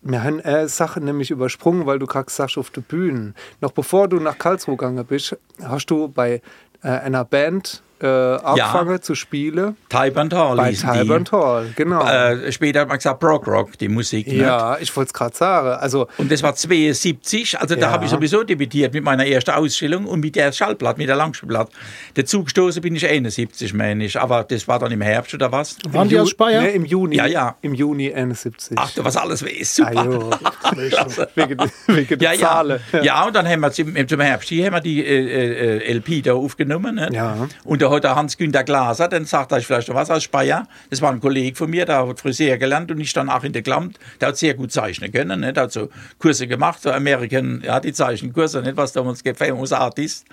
[0.00, 3.34] wir haben eine Sache nämlich übersprungen, weil du gerade sagst, auf der Bühne.
[3.60, 6.42] Noch bevor du nach Karlsruhe gegangen bist, hast du bei
[6.82, 9.76] äh, einer Band äh, angefangen zu spielen.
[9.88, 10.72] Tybant Hall Bei.
[10.72, 12.04] Tybant Hall, genau.
[12.04, 14.26] Äh, später hat man gesagt Prog Rock, die Musik.
[14.26, 14.34] ne?
[14.34, 15.68] ja, ich wollte es gerade sagen.
[15.80, 17.90] Also, Und das war 72, also da Ja.
[17.90, 21.70] habe ich sowieso debütiert mit meiner ersten Ausstellung und mit der Schallplatte, mit der Langspielplatte.
[22.14, 25.76] Dazu gestoßen bin ich 71, meine ich, aber das war dann im Herbst oder was?
[25.90, 26.62] Waren die aus Speyer?
[26.62, 27.16] Ne, Im Juni.
[27.16, 27.56] Ja, ja.
[27.62, 28.76] Im Juni 71.
[28.76, 29.92] Ach, du was alles weißt, super.
[29.96, 30.30] Ah, jo.
[31.34, 32.46] wegen, wegen der Ja, ja.
[32.48, 32.80] Zahlen.
[33.02, 36.22] ja, und dann haben wir zum, zum Herbst hier haben wir die äh, äh, LP
[36.24, 36.96] da aufgenommen.
[36.96, 37.08] Ne?
[37.12, 37.48] Ja.
[37.64, 40.66] Und da der Hans-Günter Glaser, dann sagt er ich vielleicht noch was aus Speyer.
[40.90, 43.52] Das war ein Kollege von mir, der hat Friseur gelernt und ich dann auch in
[43.52, 43.98] der Klamt.
[44.20, 45.40] Der hat sehr gut zeichnen können.
[45.40, 45.52] Ne?
[45.52, 50.26] Der hat so Kurse gemacht, so American, ja, die Zeichenkurse, nicht was damals Famous Artist.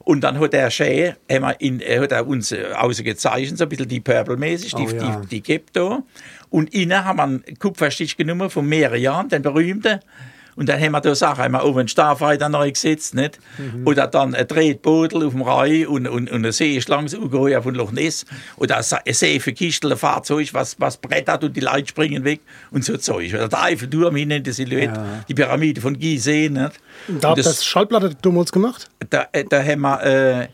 [0.00, 3.58] Und dann hat der Schä, haben wir in, er hat er uns äh, außen gezeichnet,
[3.58, 5.20] so ein bisschen die Purple-mäßig, die, Oh, ja.
[5.30, 6.02] die, die da.
[6.48, 10.00] Und innen haben wir einen Kupferstich genommen von mehreren Jahren, den berühmten.
[10.56, 13.38] Und dann haben wir da Sachen, haben wir oben einen Starfighter neu gesetzt, nicht?
[13.58, 13.86] Mhm.
[13.86, 17.92] Oder dann ein Tretbodel auf dem Rhein und, und, und eine Seeschlange, ungeheuer von Loch
[17.92, 18.26] Ness.
[18.56, 22.40] Oder ein Sa- ein Seefenkistel, ein Fahrzeug, was, was brettert und die Leute springen weg
[22.70, 23.32] und so Zeug.
[23.34, 25.24] Oder der Eiffelturm hinten in der Silhouette, Ja.
[25.28, 26.72] die Pyramide von Gizeh, nicht?
[27.20, 28.88] Da habt ihr Das- das Schallplatte damals gemacht?
[29.08, 30.48] da, äh, da haben wir, äh,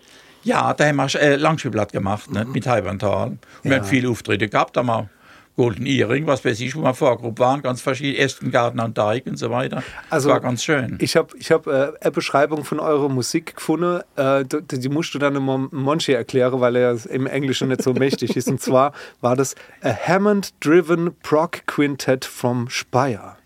[0.44, 3.28] ja, da haben wir äh, Langspielblatt gemacht, ne, mit Heibantal.
[3.30, 5.10] Und wir haben viele Auftritte gehabt, da haben wir
[5.56, 9.38] Golden Earring, was weiß ich, wo wir Vorgruppe waren, ganz verschiedene, Estengarten an Teig und
[9.38, 9.82] so weiter.
[10.10, 10.98] Also, das war ganz schön.
[11.00, 15.14] Ich habe ich hab, äh, eine Beschreibung von eurer Musik gefunden, äh, die, die musst
[15.14, 18.48] du dann immer Monchi erklären, weil er im Englischen nicht so mächtig ist.
[18.48, 23.36] Und zwar war das A Hammond-Driven Prog Quintet from Speyer.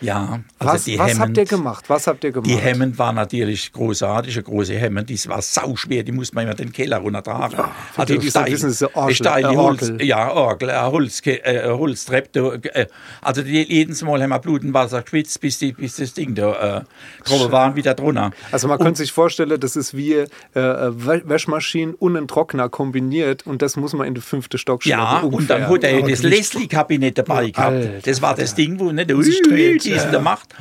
[0.00, 1.84] Ja, also Was, die was Hammond, habt ihr gemacht?
[1.88, 2.50] Was habt ihr gemacht?
[2.50, 6.54] Die Hammond war natürlich großartig, eine große Hammond, die war sauschwer, die musste man immer
[6.54, 7.58] den Keller runtertragen.
[7.94, 10.02] für die, die es nicht wissen, ist eine Orgel, steile äh, Holz, Orgel.
[10.06, 12.60] ja, Orgel, ein Holz, äh, Holztreppe.
[12.74, 12.86] äh,
[13.22, 16.34] Also die, jedes Mal haben wir Blut und Wasser geschwitzt, bis, die, bis das Ding
[16.34, 18.30] da äh, drüber war und wieder drunter.
[18.52, 23.46] Also man könnte sich vorstellen, das ist wie äh, Wä- Wäschmaschinen und ein Trockner kombiniert
[23.46, 26.22] und das muss man in den fünften Stock Ja, schleppen, und dann hat er das
[26.22, 27.72] Leslie-Kabinett dabei gehabt.
[27.76, 29.40] Alter, das war das Ding, wo nicht sich
[29.86, 30.54] dreht, diesen da macht.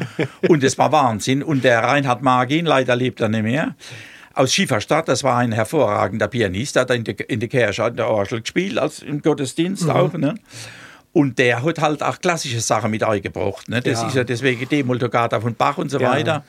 [0.47, 1.43] Und das war Wahnsinn.
[1.43, 3.75] Und der Reinhard Magin, leider lebt er nicht mehr,
[4.33, 7.95] aus Schieferstadt, das war ein hervorragender Pianist, der hat in der, in der Kirche in
[7.95, 10.11] der Orgel gespielt, als im Gottesdienst auch.
[10.13, 10.35] Ne?
[11.13, 13.69] Und der hat halt auch klassische Sachen mit eingebracht.
[13.69, 13.79] Ne?
[13.81, 14.07] Das Ja.
[14.09, 16.11] ist ja deswegen Demoltogata von Bach und so Ja.
[16.11, 16.43] weiter.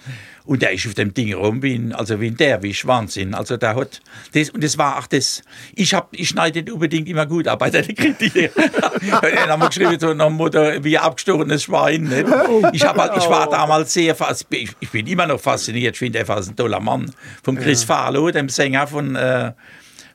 [0.46, 3.34] Und der ist auf dem Ding rum wie ein, also wie ein Derwisch, Wahnsinn.
[3.34, 4.00] Also der hat
[4.32, 5.42] das, und das war auch das,
[5.74, 8.50] ich hab, ich schneide nicht unbedingt immer gut ab bei den Kritikern.
[9.22, 12.04] Dann haben wir geschrieben, so nach Motto, wie ein abgestochenes Schwein.
[12.04, 12.26] Nicht?
[12.72, 15.98] Ich, hab halt, ich war damals sehr, fas- ich ich bin immer noch fasziniert, ich
[15.98, 17.12] finde, er war ein toller Mann.
[17.42, 19.52] Von Chris Farlow, dem Sänger von, äh,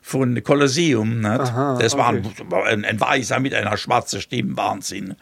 [0.02, 0.34] von.
[0.34, 0.50] Nicht?
[0.50, 2.30] Aha, das war okay.
[2.66, 5.16] ein, ein, Weißer mit einer schwarzen Stimme, Wahnsinn.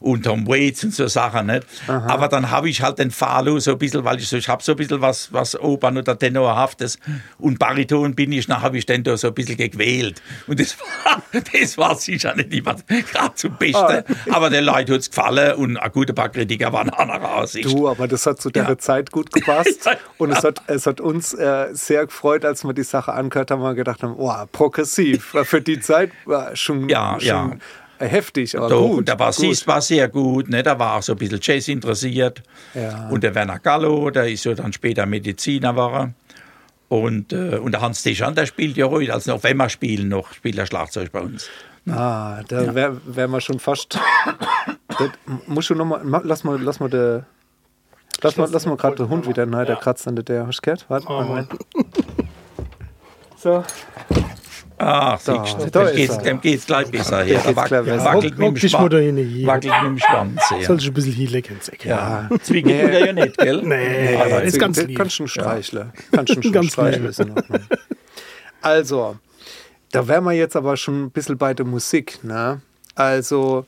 [0.00, 1.46] Und Tom Waits und so Sachen.
[1.46, 1.66] Nicht?
[1.86, 4.62] Aber dann habe ich halt den Farlow so ein bisschen, weil ich so, ich habe
[4.62, 6.98] so ein bisschen was, was Opern oder Tenorhaftes
[7.38, 10.22] und Bariton bin ich, dann habe ich den da so ein bisschen gequält.
[10.46, 14.04] Und das war, das war sicher nicht immer gerade zum Besten.
[14.30, 17.70] Aber den Leuten hat es gefallen und ein guter paar Kritiker waren anderer Aussicht.
[17.70, 18.78] Du, aber das hat zu der Ja.
[18.78, 19.88] Zeit gut gepasst.
[20.18, 23.62] Und es hat, es hat uns äh, sehr gefreut, als wir die Sache angehört haben,
[23.62, 25.34] wir gedacht haben, oh, progressiv.
[25.34, 28.06] War Für die Zeit war schon, Ja, schon ja.
[28.06, 28.98] heftig, aber Doch, gut.
[28.98, 29.68] und der Bassist gut.
[29.74, 30.62] war sehr gut, ne?
[30.62, 32.42] der war auch so ein bisschen Jazz interessiert.
[32.74, 33.08] Ja.
[33.08, 36.12] Und der Werner Gallo, der ist ja dann später Mediziner war.
[36.88, 40.08] Und, äh, und der Hans Deschan, der spielt ja heute, also noch wenn wir spielen,
[40.08, 41.48] noch spielt er Schlagzeug bei uns.
[41.90, 43.98] Ah, da wären wär wir schon fast.
[44.88, 45.10] das,
[45.46, 47.24] musst du noch mal, ma- lass mal, lass mal der.
[48.20, 49.46] Lass mal, lass mal gerade den Hund wieder.
[49.46, 50.24] Nein, der kratzt an der.
[50.24, 50.46] der.
[50.46, 50.84] Hast du gehört?
[50.88, 51.06] Warte.
[51.08, 51.48] Oh, Mann.
[53.42, 53.64] So.
[54.78, 57.22] Ach, Da, siehst da du, dem ist geht's, dem geht's gleich besser.
[57.24, 57.38] Hier.
[57.38, 58.04] Der wackelt, besser.
[58.04, 60.42] wackelt, mit dem Schwanz- da wackelt mit dem Schwanz.
[60.50, 60.62] Ja.
[60.66, 61.88] Sollst du ein bisschen hier lecken, Säcke.
[61.88, 62.28] Ja.
[62.42, 63.62] Zwicken tut er ja nicht, gell?
[63.62, 64.96] Nee, Aber ist ganz lieb.
[64.98, 65.92] Kannst du streicheln.
[66.12, 67.34] Kannst du Ganz streicheln.
[68.64, 69.16] Also,
[69.90, 72.22] da wären wir jetzt aber schon ein bisschen bei der Musik.
[72.22, 72.60] Ne?
[72.94, 73.66] Also,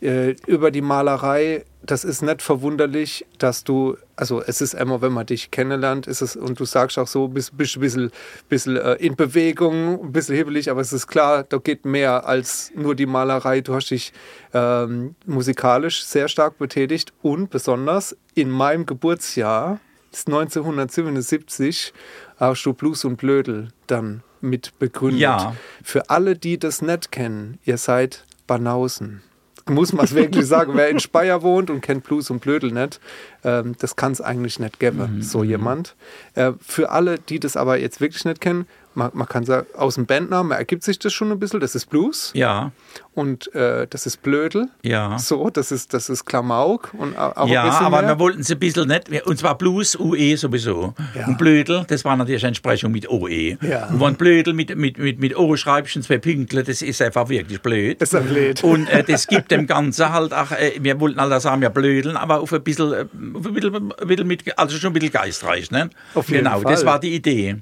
[0.00, 5.12] äh, über die Malerei das ist nicht verwunderlich, dass du, also es ist immer, wenn
[5.12, 8.10] man dich kennenlernt, ist es, und du sagst auch so, bist, bist ein bisschen,
[8.48, 12.70] bisschen äh, in Bewegung, ein bisschen hibbelig, aber es ist klar, da geht mehr als
[12.76, 13.60] nur die Malerei.
[13.60, 14.12] Du hast dich
[14.54, 19.80] ähm, musikalisch sehr stark betätigt und besonders in meinem Geburtsjahr,
[20.12, 21.92] das 1977,
[22.36, 25.22] hast du Blues und Blödel dann mit begründet.
[25.22, 25.56] Ja.
[25.82, 29.22] Für alle, die das nicht kennen, ihr seid Banausen
[29.70, 30.72] muss man es wirklich sagen.
[30.74, 33.00] Wer in Speyer wohnt und kennt Blues und Blödel nicht,
[33.44, 35.94] ähm, das kann es eigentlich nicht geben, Mhm, so jemand.
[36.34, 39.94] Äh, für alle, die das aber jetzt wirklich nicht kennen, man, man kann sagen, aus
[39.94, 41.60] dem Bandnamen ergibt sich das schon ein bisschen.
[41.60, 42.72] Das ist Blues Ja,
[43.14, 44.68] und äh, das ist Blödel.
[44.82, 45.18] ja.
[45.18, 48.10] So, das ist, das ist Klamauk und auch ein Ja, bisschen aber mehr.
[48.10, 50.94] wir wollten es ein bisschen nicht, und zwar Blues, UE sowieso.
[51.14, 51.26] Ja.
[51.26, 53.56] Und Blödel, das war natürlich eine Entsprechung mit OE.
[53.62, 53.86] Ja.
[53.88, 57.28] Und wenn Blödel mit, mit, mit, mit O schreibst und zwei Pünktchen, das ist einfach
[57.28, 58.00] wirklich blöd.
[58.02, 58.62] ist ein blöd.
[58.64, 62.16] Und äh, das gibt dem Ganzen halt auch, äh, wir wollten alle sagen, ja blödeln,
[62.16, 65.12] aber auf ein bisschen, äh, auf ein bisschen, ein bisschen mit, also schon ein bisschen
[65.12, 65.90] geistreich, ne?
[66.14, 66.72] Auf jeden genau, Fall.
[66.72, 67.58] das war die Idee.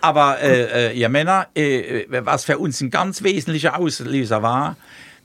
[0.00, 4.76] Aber äh, äh, ihr Männer, äh, äh, was für uns ein ganz wesentlicher Auslöser war,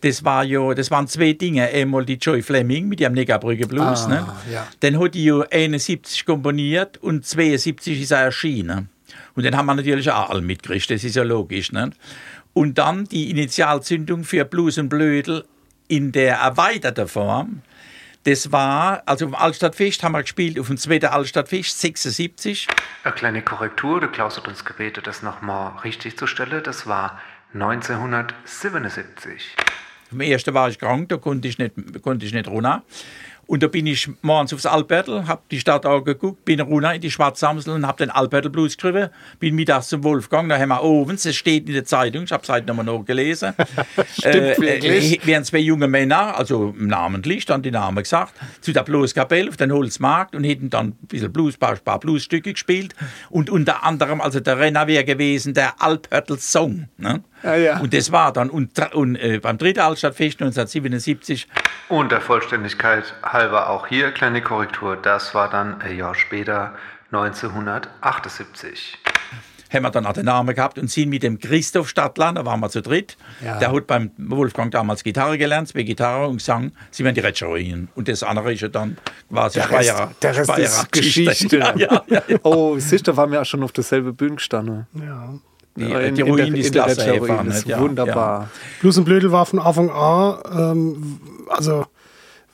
[0.02, 1.68] das war ja, das waren zwei Dinge.
[1.68, 4.28] Einmal die Joy Fleming mit ihrem Neckarbrücke Blues, Ah, ne?
[4.52, 4.68] ja.
[4.82, 8.90] Den hat die ja 71 komponiert und 72 ist er erschienen.
[9.36, 11.72] Und den haben wir natürlich auch alle mitgekriegt, das ist ja logisch.
[11.72, 11.92] Ne?
[12.52, 15.46] Und dann die Initialzündung für Blues und Blödel
[15.88, 17.62] in der erweiterten Form.
[18.24, 22.68] Das war, also im Altstadtfest haben wir gespielt, auf dem zweiten Altstadtfest, 76.
[23.04, 26.64] Eine kleine Korrektur, der Klaus hat uns gebeten, das nochmal richtig zu stellen.
[26.64, 27.20] Das war
[27.54, 29.58] 1977.
[30.12, 32.84] Am ersten war ich krank, da konnte ich nicht, konnte ich nicht runter.
[33.54, 37.12] Und da bin ich morgens aufs Albertel, habe die Stadt angeguckt, bin runter in die
[37.12, 39.10] Schwarzamsel und habe den Albertel Blues geschrieben.
[39.40, 42.42] Bin mittags zum Wolfgang, da haben wir Ovens, es steht in der Zeitung, ich habe
[42.42, 43.54] es heute nochmal nachgelesen.
[44.18, 45.24] Stimmt wirklich.
[45.24, 49.58] Äh, wären zwei junge Männer, also namentlich, dann die Namen gesagt, zu der Blueskapelle auf
[49.58, 52.96] den Holzmarkt und hätten dann ein bisschen Blues, paar, paar Bluesstücke gespielt.
[53.30, 56.88] Und unter anderem, also der Renner wäre gewesen, der Albertel Song.
[56.98, 57.24] Ne?
[57.44, 57.80] Ah, ja.
[57.80, 61.48] Und das war dann, und, und äh, beim dritten Altstadtfest 1977,
[61.90, 64.96] Und der Vollständigkeit halber auch hier kleine Korrektur.
[64.96, 66.74] Das war dann ein Jahr später,
[67.12, 68.98] 1978.
[69.74, 72.60] haben wir dann auch den Namen gehabt und sind mit dem Christoph Stadtler, da waren
[72.60, 73.58] wir zu dritt, Ja.
[73.58, 77.88] der hat beim Wolfgang damals Gitarre gelernt, zwei Gitarre und Gesang, sie waren die Rätschereien.
[77.96, 78.98] Und das andere ist ja dann
[79.30, 81.58] quasi der Rest, Speyerer- der Rest Speyerer ist Geschichte.
[81.76, 82.38] Ja, ja, ja.
[82.44, 84.86] Oh, siehst du, waren wir auch schon auf derselbe Bühne gestanden.
[84.94, 85.34] Ja.
[85.76, 87.58] Die, In- die in der- Ruinen in ist der Rätschereien, einfach, das nicht?
[87.58, 88.50] ist Ja, wunderbar.
[88.82, 91.86] Blues und Blödel war von Anfang an, ähm, also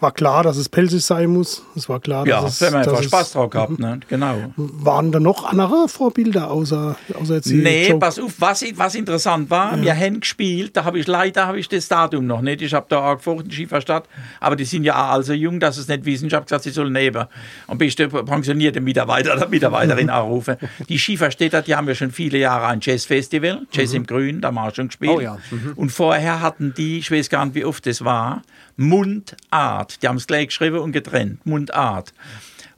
[0.02, 1.64] war klar, dass es pelzig sein muss.
[1.76, 3.80] Es war klar, Ja, dass ja es, da haben wir einfach dass Spaß drauf gehabt,
[3.80, 4.00] ne?
[4.08, 4.36] genau.
[4.56, 9.50] Waren da noch andere Vorbilder außer, außer jetzt Nee, Joe- pass auf, was, was interessant
[9.50, 12.62] war, wir haben gespielt, da habe ich leider habe ich das Datum noch nicht.
[12.62, 14.06] Ich habe da angefochten in Schieferstadt,
[14.40, 16.28] aber die sind ja auch alle so jung, dass es nicht wissen.
[16.28, 17.26] Ich habe gesagt, sie sollen neben
[17.68, 20.56] am besten pensionierte Mitarbeiter oder Mitarbeiterin anrufen.
[20.88, 24.56] Die Schieferstädter, die haben ja schon viele Jahre ein Jazzfestival, Jazz im Grün, da haben
[24.56, 25.12] wir schon gespielt.
[25.14, 25.38] Oh ja,
[25.76, 28.42] Und vorher hatten die, ich weiß gar nicht, wie oft das war,
[28.80, 30.02] Mundart.
[30.02, 32.14] Die haben es gleich geschrieben und getrennt, Mundart.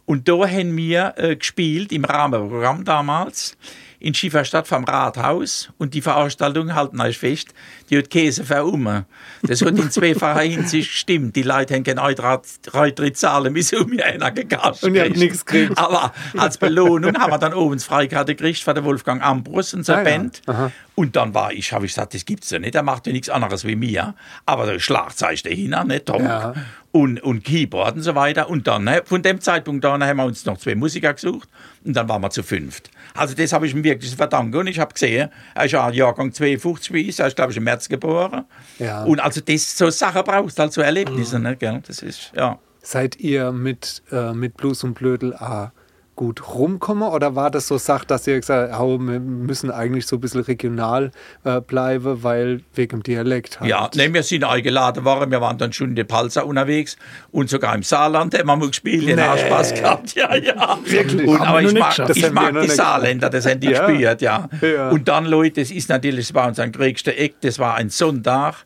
[0.06, 3.56] Und da haben wir äh, gespielt im Rahmenprogramm damals
[4.00, 7.54] in Schieferstadt vom Rathaus und die Veranstaltung halten euch fest,
[7.92, 9.06] die hat Käse verumme.
[9.44, 11.36] Das hat in zweifacher Hinsicht gestimmt.
[11.36, 14.84] Die Leute haben keine Eintritt- Eintritt zahlen, bis um mir einer gekascht.
[14.84, 15.78] Und ihr habt nichts gekriegt.
[15.78, 19.86] Aber als Belohnung haben wir dann oben das Freikarte gekriegt von der Wolfgang Ambrus und
[19.86, 20.04] so Ah ja.
[20.04, 20.42] Band.
[20.96, 23.30] Und dann war ich, habe ich gesagt, das gibt's ja nicht, der macht ja nichts
[23.30, 24.16] anderes wie mir.
[24.46, 26.24] Aber der Schlagzeichen dahinter, nicht Tom.
[26.24, 26.54] Ja.
[26.94, 28.50] Und, und Keyboard und so weiter.
[28.50, 31.48] Und dann, ne, von dem Zeitpunkt an haben wir uns noch zwei Musiker gesucht
[31.86, 32.92] und dann waren wir zu fünft.
[33.14, 34.56] Also das habe ich ihm wirklich zu verdanken.
[34.58, 37.58] Und ich habe gesehen, er ist ja Jahrgang 52 wie ich, er ist glaube ich
[37.58, 38.46] im März geboren.
[38.80, 39.04] Ja.
[39.04, 41.82] Und also das, so Sachen brauchst du halt, so Erlebnisse, ne, gell?
[41.86, 42.60] Das ist, ja.
[42.84, 45.72] Seid ihr mit, äh, mit Blues und Blödel ah,
[46.22, 50.06] gut rumkommen oder war das so Sache, dass ihr gesagt habt, oh, wir müssen eigentlich
[50.06, 51.10] so ein bisschen regional
[51.46, 53.72] äh, bleiben, weil wegen dem Dialekt halt?
[53.72, 55.32] Ja, nee, wir sind eingeladen worden.
[55.32, 56.96] Wir waren dann schon in der Palza unterwegs
[57.32, 59.08] und sogar im Saarland haben wir gespielt.
[59.08, 59.48] Den haben Nee.
[59.48, 60.14] Spaß gehabt.
[60.14, 60.78] Ja, ja.
[60.86, 61.28] Wirklich?
[61.28, 63.88] Und, aber ich mag, ich mag die Saarländer, das haben die Ja.
[63.88, 64.48] gespielt, ja.
[64.62, 64.90] Ja.
[64.90, 68.58] Und dann, Leute, das ist natürlich, das war unser größter Eck, das war ein Sonntag,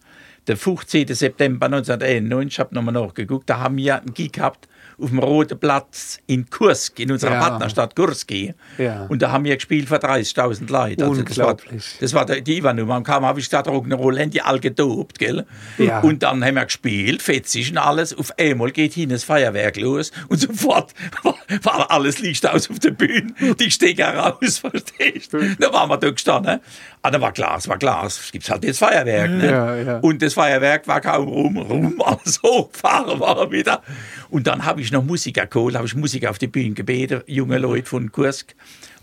[0.47, 1.07] der 15.
[1.07, 4.67] September 1991, ich habe nochmal nachgeguckt, da haben wir einen Gig gehabt
[4.99, 7.39] auf dem Roten Platz in Kursk, in unserer Ja.
[7.39, 8.53] Partnerstadt Kurski.
[8.77, 9.05] Ja.
[9.09, 11.05] Und da haben wir gespielt für 30.000 Leute.
[11.05, 11.57] Also das war,
[11.99, 12.97] das war die Ivan-Nummer.
[12.97, 15.45] Und kam, habe ich gesagt, Rock'n'Roll, haben die all gedopt, gell?
[15.77, 15.99] Ja.
[16.01, 18.17] Und dann haben wir gespielt, fetzig und alles.
[18.17, 20.93] Auf einmal geht hin das Feuerwerk los und sofort
[21.63, 23.33] war, alles Licht aus auf der Bühne.
[23.59, 25.39] Die Stecker raus, verstehst du?
[25.59, 26.59] Da waren wir da gestanden.
[27.01, 29.29] Ah, da war klar, es war klar, es gibt halt das Feuerwerk.
[29.29, 29.45] Ne?
[29.51, 29.97] Ja, ja.
[29.99, 33.81] Und das Feuerwerk war kaum rum, rum, alles hochgefahren war er wieder.
[34.29, 37.57] Und dann habe ich noch Musiker geholt, habe ich Musiker auf die Bühne gebeten, junge
[37.57, 38.55] Leute von Kursk.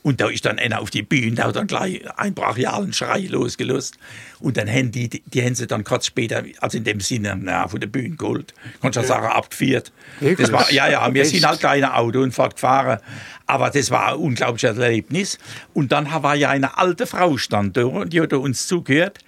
[0.03, 3.20] Und da ist dann einer auf die Bühne, da hat dann gleich einen brachialen Schrei
[3.20, 3.99] losgelöst.
[4.41, 7.39] Und dann haben die, die, die haben sie dann kurz später, also in dem Sinne,
[7.41, 8.53] na, von der Bühne geholt.
[8.80, 9.93] Kannst du sagen, abgeführt.
[10.39, 12.99] Das war, ja, ja, wir sind halt kleine Auto und fortgefahren.
[13.47, 15.39] Aber das war ein unglaubliches Erlebnis.
[15.72, 19.20] Und dann war ja eine alte Frau stand da, und die hat uns zugehört.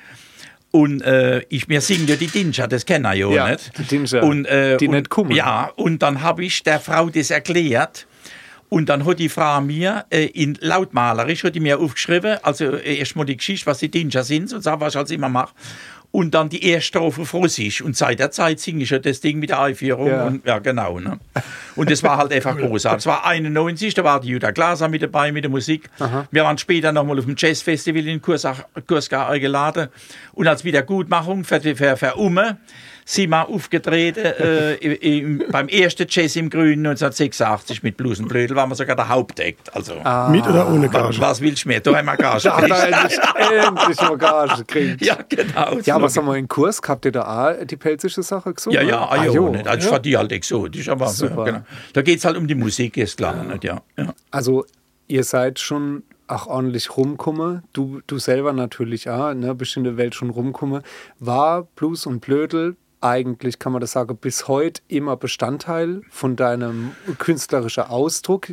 [0.74, 3.78] Und äh, ich, wir singen ja die Dinscher, das kennen wir ja, Ja, nicht.
[3.78, 5.30] die Dinscher, und, äh, die und, nicht kommen.
[5.30, 8.08] Ja, und dann habe ich der Frau das erklärt.
[8.70, 12.96] Und dann hat die Frau mir äh, in lautmalerisch hat die mir aufgeschrieben, also äh,
[12.96, 15.54] erstmal die Geschichte, was die Dinscher sind, und so, was ich als immer mache.
[16.14, 17.82] Und dann die erste Strophe auf Russisch.
[17.82, 20.06] Und seit der Zeit singe ich ja das Ding mit der Einführung.
[20.06, 20.26] Ja.
[20.26, 21.00] Und, ja, genau.
[21.00, 21.18] Ne?
[21.74, 23.00] Und das war halt einfach großartig.
[23.00, 25.90] Es war 91, da war die Jutta Glaser mit dabei mit der Musik.
[26.30, 29.88] Wir waren später nochmal auf dem Jazzfestival in Kurska eingeladen.
[30.34, 32.58] Und als Wiedergutmachung für, für, für Umme
[33.05, 38.57] sind wir aufgetreten äh, im, beim ersten Jazz im Grünen 1986 mit Blues und Blödel
[38.57, 39.74] waren wir sogar der Hauptakt.
[39.74, 39.94] Also,
[40.30, 41.20] Mit oder ohne was, Gage?
[41.20, 41.80] was willst du mehr?
[41.80, 42.44] Da haben wir Gage.
[42.55, 43.18] Da hat er endlich,
[43.50, 45.05] endlich mal Gage gekriegt.
[45.05, 45.78] ja, genau.
[45.84, 48.80] Ja, aber sag mal, in Kurs habt ihr da auch die pelzische Sache gesungen?
[48.80, 49.32] Ja, ja, ah, jo.
[49.32, 49.66] jo, nicht.
[49.66, 51.38] Also, ich fand die halt exotisch, aber Super.
[51.38, 51.64] Ja, genau.
[51.92, 53.42] da geht es halt um die Musik, ist klar.
[53.44, 53.64] Nicht?
[53.64, 54.14] Ja, ja.
[54.30, 54.64] Also,
[55.09, 57.62] ihr seid schon auch ordentlich rumkomme.
[57.72, 60.82] Du, du selber natürlich auch, ne, der Welt schon rumkomme.
[61.18, 66.92] War Blues und Blödel eigentlich, kann man das sagen, bis heute immer Bestandteil von deinem
[67.18, 68.48] künstlerischen Ausdruck?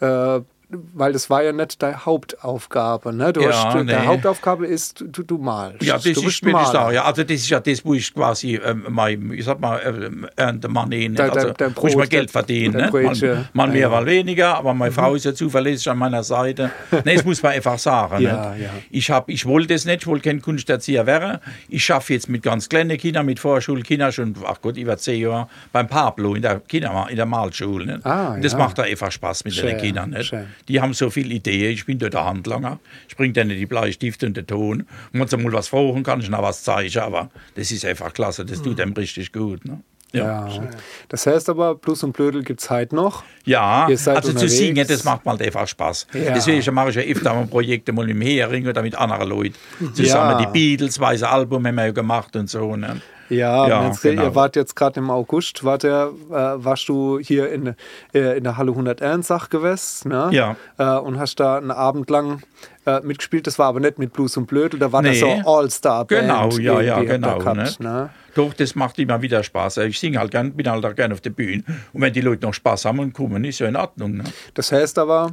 [0.00, 0.40] Äh,
[0.94, 3.12] weil das war ja nicht deine Hauptaufgabe.
[3.12, 3.32] Ne?
[3.32, 3.92] Du Ja, hast, nee.
[3.92, 5.82] Deine Hauptaufgabe ist, du, du malst.
[5.82, 6.72] Ja, das du ist mir das.
[6.72, 10.26] Ja, also das ist ja das, wo ich quasi ähm, mein, ich sag mal, ähm,
[10.36, 11.18] earn the money, nicht?
[11.18, 12.90] Dein- dein- also, dein wo ich Brot, mal Geld verdiene.
[12.90, 12.92] nicht?
[12.92, 13.88] Mal, mal mehr, Ja, ja.
[13.90, 16.70] mal weniger, aber meine Frau ist ja zuverlässig an meiner Seite.
[17.04, 18.20] Nee, das muss man einfach sagen.
[18.22, 18.62] Ja, nicht?
[18.64, 18.70] ja.
[18.90, 21.38] Ich, hab, ich wollte es nicht, ich wollte kein Kunsterzieher werden.
[21.68, 25.48] Ich schaffe jetzt mit ganz kleinen Kindern, mit Vorschulkindern schon, ach Gott, über zehn Jahre,
[25.72, 27.86] beim Pablo in der, Kinder, in der Malschule.
[27.86, 28.06] Nicht?
[28.06, 28.58] Ah, das ja.
[28.58, 30.10] macht da einfach Spaß mit Schön, den Kindern.
[30.10, 30.26] Nicht?
[30.28, 30.46] schön.
[30.68, 31.72] Die haben so viele Ideen.
[31.72, 32.78] Ich bin dort der Handlanger.
[33.08, 34.86] Ich bringe denen die Bleistifte und den Ton.
[35.12, 36.98] Wenn sie mal was fragen, kann ich noch was zeigen.
[37.00, 38.44] Aber das ist einfach klasse.
[38.44, 39.64] Das tut dem richtig gut.
[39.64, 39.80] Ne?
[40.12, 40.46] Ja.
[41.08, 43.24] Das heißt aber, Blues und Blödel gibt es heute noch.
[43.46, 44.56] Ja, also zu unterwegs.
[44.58, 46.06] singen, das macht mal einfach Spaß.
[46.12, 46.34] Ja.
[46.34, 49.54] Deswegen mache ich ja öfter mal Projekte mal im Hering oder mit anderen Leuten.
[49.94, 50.44] Zusammen Ja.
[50.44, 52.76] die Beatles, weiße Album haben wir ja gemacht und so.
[52.76, 53.00] Ne?
[53.32, 54.34] Ja, Ja, jetzt, ihr genau.
[54.34, 57.74] wart jetzt gerade im August, wart ihr, äh, warst du hier in,
[58.14, 60.28] äh, in der Halle 100 Ehrensach gewesen, ne?
[60.32, 60.56] Ja.
[60.78, 62.42] Äh, und hast da einen Abend lang
[62.84, 63.46] äh, mitgespielt.
[63.46, 65.40] Das war aber nicht mit Blues und Blödel, da war das Nee.
[65.44, 66.22] so All-Star-Band.
[66.22, 67.38] Genau, ja, ja, genau.
[67.38, 67.62] da Ne?
[67.62, 68.10] gehabt, ne?
[68.34, 69.76] Doch, das macht immer wieder Spaß.
[69.78, 71.62] Ich singe halt gern, bin halt auch gerne auf der Bühne.
[71.92, 74.16] Und wenn die Leute noch Spaß haben und kommen, ist ja in Ordnung.
[74.16, 74.24] Ne?
[74.54, 75.32] Das heißt aber,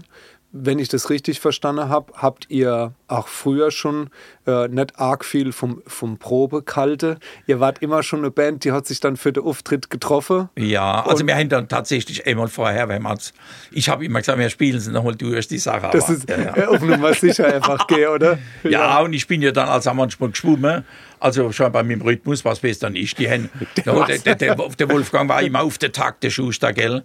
[0.52, 4.10] wenn ich das richtig verstanden habe, habt ihr auch früher schon
[4.48, 7.20] äh, nicht arg viel vom, vom Probe kalte.
[7.46, 10.50] Ihr wart immer schon eine Band, die hat sich dann für den Auftritt getroffen.
[10.58, 13.34] Ja, also wir haben dann tatsächlich einmal vorher, wenn man's,
[13.72, 15.90] ich habe immer gesagt, wir spielen sie nochmal durch die Sache.
[15.92, 16.68] Das aber, ist ja, ja.
[16.70, 18.40] auf Nummer sicher einfach gehen, oder?
[18.64, 20.84] Ja, und ich bin ja dann als manchmal geschwommen.
[21.20, 23.18] Also schon bei meinem Rhythmus, was besser nicht.
[23.20, 23.50] Die haben,
[23.86, 27.04] der, der, der, der Wolfgang war immer auf der Takt, der Schuster, gell?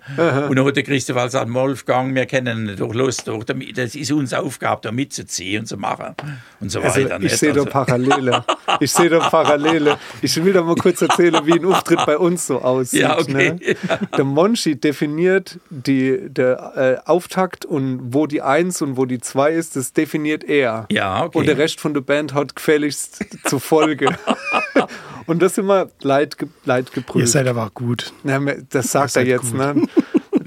[0.48, 4.12] Und dann hat der Christoph gesagt, Wolfgang, wir kennen ihn doch los, doch, das ist
[4.12, 6.14] unsere Aufgabe, da mitzuziehen und zu machen
[6.60, 7.18] und so Also, weiter.
[7.22, 8.44] ich sehe da Also- Parallele.
[8.80, 9.98] Ich sehe da Parallele.
[10.22, 13.00] Ich will da mal kurz erzählen, wie ein Auftritt bei uns so aussieht.
[13.00, 13.52] Ja, okay.
[13.54, 13.76] Ne?
[14.16, 19.52] Der Monchi definiert die, der äh, Auftakt und wo die Eins und wo die Zwei
[19.52, 20.86] ist, das definiert er.
[20.90, 21.38] Ja, okay.
[21.38, 24.03] Und der Rest von der Band hat gefälligst zur Folge.
[25.26, 27.28] und das immer leid, leid Ihr geprüft.
[27.28, 28.12] seid aber gut.
[28.22, 29.58] Na, mir- das sagt er jetzt, gut.
[29.58, 29.86] ne?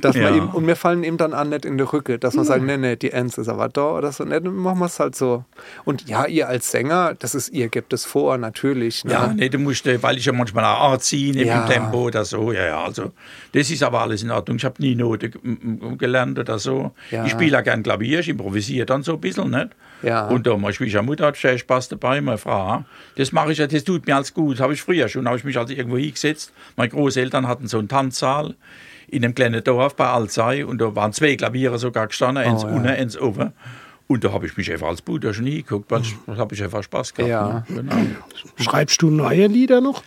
[0.01, 0.23] Dass Ja.
[0.29, 2.63] man ihm, und wir fallen ihm dann an nicht in die Rücke, dass man sagt,
[2.63, 4.23] nee, nee, die Ends ist aber da oder so.
[4.23, 5.43] Nee, dann machen wir es halt so.
[5.85, 9.05] Und ja, ihr als Sänger, das ist, ihr gebt es vor, natürlich.
[9.05, 9.11] Ne?
[9.13, 11.65] Ja, nee, du musst, äh, weil ich ja manchmal auch anziehen im Ja.
[11.65, 12.51] Tempo oder so.
[12.51, 13.11] Ja, ja, also
[13.53, 14.57] das ist aber alles in Ordnung.
[14.57, 15.29] Ich habe nie Note
[15.97, 16.91] gelernt oder so.
[17.11, 17.25] Ja.
[17.25, 19.69] Ich spiele ja gern Klavier, ich improvisiere dann so ein bisschen, nicht?
[20.03, 20.27] Ja.
[20.27, 22.83] Und da meine Schwiegermutter hat sehr Spaß dabei, meine Frau.
[23.15, 24.59] Das mache ich ja, das tut mir als gut.
[24.59, 26.53] Habe ich früher schon, habe ich mich also irgendwo hingesetzt.
[26.75, 28.55] Meine Großeltern hatten so einen Tanzsaal
[29.07, 32.67] in einem kleinen Dorf bei Alzey und da waren zwei Klaviere sogar gestanden, eins Oh,
[32.67, 32.73] ja.
[32.73, 33.53] unten, eins oben.
[34.07, 36.63] Und da habe ich mich einfach als Bruder schon hingeguckt, weil ich- da habe ich
[36.63, 37.29] einfach Spaß gehabt.
[37.29, 37.65] Ja.
[37.69, 37.83] Ne?
[37.83, 37.95] Genau.
[38.57, 40.03] Schreibst du neue Lieder noch?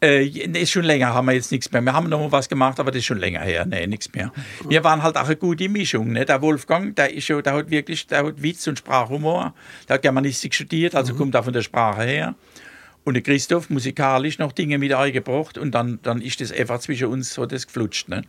[0.00, 1.82] Äh, ist schon länger, haben wir jetzt nichts mehr.
[1.82, 3.66] Wir haben noch mal was gemacht, aber das ist schon länger her.
[3.66, 4.30] Nee, nichts mehr.
[4.68, 6.12] Wir waren halt auch eine gute Mischung.
[6.12, 6.24] Ne?
[6.24, 9.54] Der Wolfgang, der ist schon, der hat wirklich, der hat Witz und Sprachhumor.
[9.88, 12.34] Der hat Germanistik studiert, also kommt auch von der Sprache her.
[13.08, 17.06] Und der Christoph musikalisch noch Dinge mit eingebracht und dann, dann ist das einfach zwischen
[17.06, 18.10] uns so das geflutscht.
[18.10, 18.20] Ne?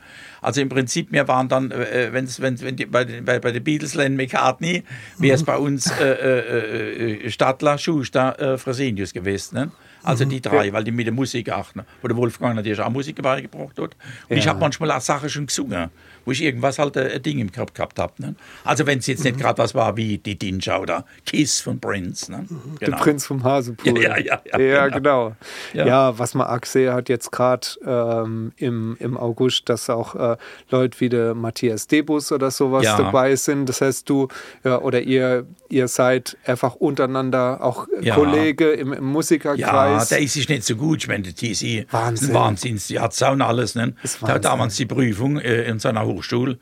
[0.42, 3.52] Also im Prinzip, wir waren dann, äh, wenn's, wenn, wenn die, bei, den- bei, bei
[3.52, 4.84] den Beatles Len McCartney,
[5.18, 9.56] wäre es bei uns äh, äh, äh, Stadler, Schuster, äh, Fresenius gewesen.
[9.56, 9.72] Ne?
[10.02, 11.82] Also die drei, weil die mit der Musik achten.
[12.02, 13.98] Wo der Wolfgang natürlich auch Musik beigebracht hat.
[14.30, 14.52] Und ich Ja.
[14.52, 15.90] habe manchmal auch Sachen schon gesungen,
[16.30, 18.14] wo ich irgendwas halt äh, ein Ding im Kopf gehabt habe.
[18.20, 18.36] Ne?
[18.64, 22.32] Also wenn es jetzt nicht gerade was war wie die Dinja oder Kiss von Prince.
[22.32, 22.46] Ne?
[22.80, 24.00] Der Prinz vom Hasepool.
[24.00, 24.98] Ja, ja, ja, ja genau.
[25.30, 25.36] genau.
[25.74, 25.88] Ja.
[25.88, 26.20] Ja.
[26.20, 30.38] was man auch gesehen hat jetzt gerade ähm, im, im August, dass auch äh,
[30.70, 32.96] Leute wie der Matthias Debus oder sowas Ja.
[32.96, 33.68] dabei sind.
[33.68, 34.28] Das heißt, du
[34.64, 38.14] ja, oder ihr, ihr seid einfach untereinander auch Ja.
[38.14, 40.10] Kollege im, im Ja, Musikerkreis.
[40.10, 41.00] der ist sich nicht so gut.
[41.00, 42.34] Ich meine, der TC Wahnsinn.
[42.36, 42.80] Wahnsinn.
[42.88, 43.74] Die hat auch alles.
[43.74, 43.96] Ne?
[44.20, 44.42] Wahnsinn.
[44.44, 46.58] damals die Prüfung äh, in seiner Hochschule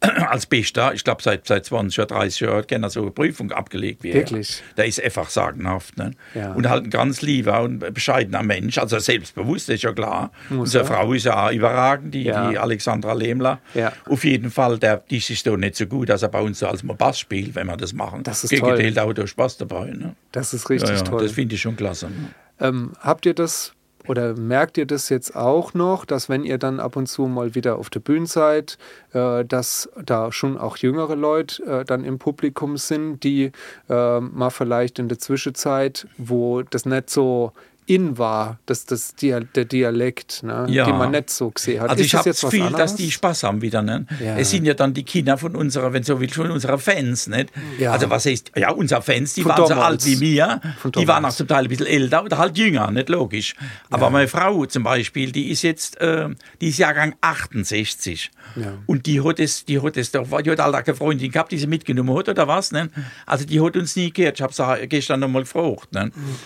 [0.00, 3.52] als Bester, ich glaube seit, seit 20 oder 30 Jahren, hat gerne so eine Prüfung
[3.52, 4.04] abgelegt.
[4.04, 4.14] Er.
[4.14, 4.60] Wirklich?
[4.76, 5.96] Der ist einfach sagenhaft.
[5.96, 6.10] Ne?
[6.34, 6.52] Ja.
[6.54, 10.32] Und halt ein ganz lieber und bescheidener Mensch, also selbstbewusst, ist ja klar.
[10.48, 10.86] Muss Unsere er.
[10.88, 12.50] Frau ist ja auch überragend, die, Ja.
[12.50, 13.60] die Alexandra Lehmler.
[13.74, 13.92] Ja.
[14.08, 16.66] Auf jeden Fall, der, die ist doch nicht so gut, dass er bei uns so
[16.66, 18.24] als Bass spielt, wenn wir das machen.
[18.24, 18.90] Das ist Gegenteil, toll.
[18.92, 19.90] da hat er Spaß dabei.
[19.90, 20.16] Ne?
[20.32, 21.22] das ist richtig toll.
[21.22, 22.06] Das finde ich schon klasse.
[22.06, 22.30] Ne?
[22.58, 23.72] Ähm, habt ihr das
[24.08, 27.54] oder merkt ihr das jetzt auch noch, dass wenn ihr dann ab und zu mal
[27.54, 28.78] wieder auf der Bühne seid,
[29.12, 33.52] äh, dass da schon auch jüngere Leute äh, dann im Publikum sind, die
[33.88, 37.52] äh, mal vielleicht in der Zwischenzeit, wo das nicht so
[37.86, 40.84] in war, dass das Dia der Dialekt, ne, Ja.
[40.84, 41.90] die man nicht so gesehen hat.
[41.90, 42.90] Also Ist ich habe jetzt das was Gefühl, anderes?
[42.92, 43.82] dass die Spaß haben wieder.
[43.82, 44.06] Ne?
[44.20, 44.36] Ja.
[44.38, 47.26] Es sind ja dann die Kinder von unserer, wenn so will, von unserer Fans.
[47.26, 47.50] Nicht?
[47.78, 47.92] Ja.
[47.92, 50.04] Also was heißt, ja, unsere Fans, die Von waren so damals.
[50.04, 50.60] alt wie mir,
[50.96, 53.54] die waren auch zum Teil ein bisschen älter oder halt jünger, nicht logisch.
[53.90, 56.28] Aber meine Frau zum Beispiel, die ist jetzt, äh,
[56.60, 58.30] die ist Jahrgang 68.
[58.56, 58.74] Ja.
[58.86, 61.58] Und die hat es, die hat es doch, die hat halt keine Freundin gehabt, die
[61.58, 62.72] sie mitgenommen hat oder was.
[62.72, 62.90] Ne?
[63.26, 64.36] Also die hat uns nie gehört.
[64.38, 65.88] Ich habe sie gestern noch mal gefragt.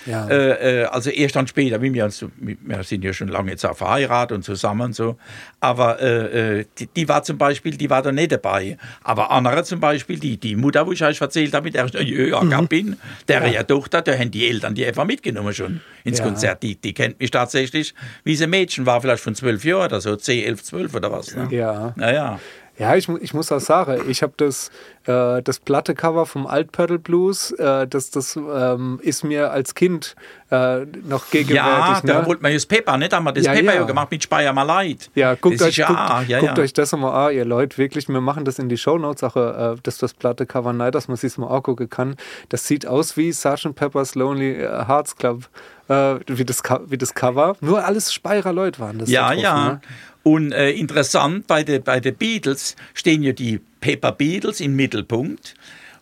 [0.06, 0.28] Ja.
[0.28, 3.66] Äh, äh, also erst dann später, wie wir uns, wir sind ja schon lange jetzt
[3.66, 5.16] auch verheiratet und zusammen und so,
[5.60, 8.78] aber äh, äh, die, die war zum Beispiel, die war da nicht dabei.
[9.02, 11.94] Aber andere zum Beispiel, die, die Mutter, wo ich euch erzählt habe, mit der ich
[11.94, 12.96] ja, ja, bin,
[13.28, 13.62] der ja.
[13.62, 16.24] Tochter, da haben die Eltern die einfach mitgenommen schon ins Ja.
[16.24, 16.62] Konzert.
[16.62, 20.14] Die, die kennt mich tatsächlich, wie sie Mädchen war, vielleicht von zwölf Jahren oder so,
[20.14, 21.34] 10, 11, 12 oder was.
[21.34, 21.48] Ne?
[21.50, 21.92] Ja.
[21.96, 22.38] Naja.
[22.78, 24.70] Ja, ich, ich muss auch sagen, ich habe das,
[25.06, 30.14] äh, das Plattecover vom Altpördel Blues, äh, das, das ähm, ist mir als Kind
[30.50, 32.02] äh, noch Ja, gegenwärtig.
[32.04, 32.26] da ne?
[32.26, 33.12] wollte man das Pepper, nicht?
[33.14, 33.80] Haben wir das Ja, Pepper ja.
[33.80, 35.10] ja gemacht mit Speyer mal leid.
[35.14, 36.64] Ja, guckt, euch, ja, guckt, ja, guckt ja.
[36.64, 37.78] euch das mal an, ihr Leute.
[37.78, 41.16] Wirklich, wir machen das in die Shownotes, auch, äh, dass das Plattecover nein, dass man
[41.16, 42.16] sich mal angucken kann.
[42.50, 43.74] Das sieht aus wie Sgt.
[43.74, 45.48] Pepper's Lonely äh, Hearts Club,
[45.88, 47.56] äh, wie, das, wie das Cover.
[47.60, 49.08] Nur alles Speyerer Leute waren das.
[49.08, 49.64] Ja, da drauf, ja.
[49.64, 49.80] Ne?
[50.26, 55.54] Und äh, interessant, bei den bei de Beatles stehen ja die Pepper Beatles im Mittelpunkt.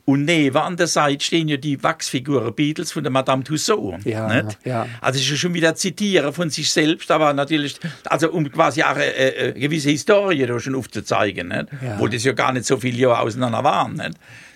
[0.07, 4.03] Und neben an der Seite stehen ja die Wachsfiguren Beatles von der Madame Tussauds.
[4.07, 4.59] Ja, nicht?
[4.65, 4.87] ja.
[5.03, 8.83] Also es ist ja schon wieder Zitieren von sich selbst, aber natürlich, also um quasi
[8.83, 11.67] auch eine, eine, eine gewisse Historie da schon aufzuzeigen, nicht?
[11.83, 11.99] Ja.
[11.99, 13.93] wo das ja gar nicht so viele Jahre auseinander waren.
[13.93, 14.15] Nicht?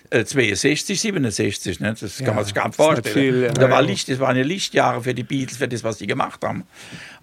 [0.09, 2.01] Äh, 62, 67, nicht?
[2.01, 3.13] das Ja, kann man sich gar nicht vorstellen.
[3.13, 3.51] viel, ja.
[3.51, 3.83] da war.
[3.83, 6.63] Licht, das waren ja Lichtjahre für die Beatles, für das, was sie gemacht haben.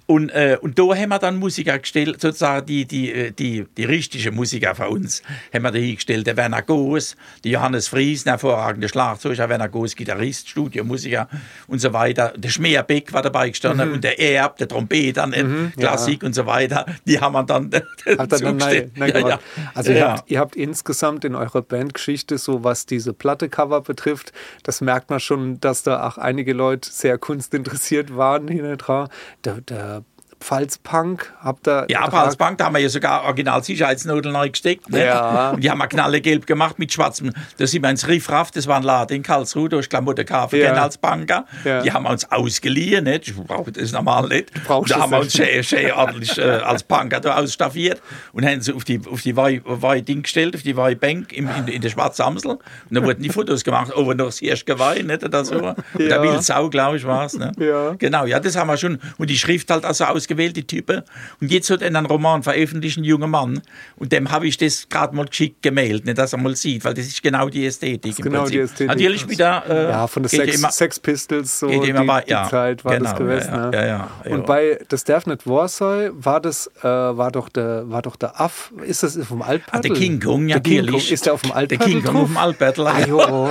[0.07, 3.85] Und, äh, und da haben wir dann Musiker gestellt, sozusagen die, die, äh, die, die
[3.85, 6.27] richtige Musiker von uns, haben wir da hingestellt.
[6.27, 11.29] Der Werner Goos, der Johannes Fries, ein hervorragender Schlagzeuger, Werner Goos, Gitarrist, Studiomusiker
[11.67, 12.33] und so weiter.
[12.37, 15.73] Der Schmeerbeck war dabei gestanden und der Erb, der Trompeter, ne?
[15.77, 16.87] Klassik und so weiter.
[17.05, 17.67] Die haben wir dann
[18.19, 19.41] Hat dann nein, nein Ja, ja.
[19.75, 20.13] Also ihr, Ja.
[20.13, 24.33] habt, ihr habt insgesamt in eurer Bandgeschichte, so was diese Plattecover betrifft,
[24.63, 29.09] das merkt man schon, dass da auch einige Leute sehr kunstinteressiert waren hinten dran.
[29.45, 29.96] Der, der
[30.41, 31.87] Pfalzpunk, habt ihr...
[31.89, 34.89] Ja, Pfalzbank, da haben wir ja sogar Original-Sicherheitsnodeln neu gesteckt.
[34.91, 35.05] Ne?
[35.07, 35.51] Ja.
[35.51, 37.33] Und die haben wir knallegelb gemacht mit schwarzem.
[37.59, 40.63] Da sind wir ins Riffraff, das war ein Laden in Karlsruhe, da ist Klamotte Kaffee
[40.63, 40.73] Ja.
[40.75, 41.47] als Banker.
[41.65, 41.83] Ja.
[41.83, 43.29] Die haben wir uns ausgeliehen, nicht?
[43.29, 44.53] Ich brauche das normal nicht.
[44.67, 48.01] brauchst da haben wir uns schön, schön ordentlich äh, als Banker da ausstaffiert
[48.33, 51.69] und haben sie auf die, auf die Wei- Wei-Ding gestellt, auf die Weihbank in, in,
[51.69, 52.53] in der Schwarzamsel.
[52.53, 52.61] Und
[52.91, 55.25] dann wurden die Fotos gemacht, oh, noch das erste Geweih, nicht?
[55.25, 55.55] Oder so.
[55.57, 55.65] Und
[55.99, 56.09] Ja.
[56.09, 57.35] der Wildsau, glaube ich, war es.
[57.35, 57.53] Ne?
[57.59, 57.95] Ja.
[57.99, 58.99] Genau, ja, das haben wir schon.
[59.19, 61.03] Und die Schrift halt also ausgewählt, die Typen.
[61.41, 63.63] Und jetzt hat er einen Roman veröffentlicht, ein junger Mann.
[63.97, 66.95] Und dem habe ich das gerade mal geschickt gemeldet, nicht, dass er mal sieht, weil
[66.95, 68.17] das ist genau die Ästhetik.
[68.17, 68.53] genau Prinzip.
[68.55, 68.89] die Ästhetik.
[68.89, 69.65] Natürlich wieder.
[69.69, 72.99] Äh, ja, von den Sex, immer- Sex Pistols, so die, immer die ja, Zeit war
[72.99, 73.53] das genau, gewesen.
[73.53, 73.77] ja, ne?
[73.77, 74.31] ja, ja, ja.
[74.35, 78.17] Und bei Das darf nicht wahr sein, war das, äh, war doch der, war doch
[78.17, 79.91] der Aff, ist das vom Altpaddel?
[79.91, 80.91] Ah, der King Kong, ja, der King.
[80.91, 82.87] Kong, ist der auf dem Der Altpaddel King Kong auf dem Altbattle.
[82.87, 83.51] Ah, jo.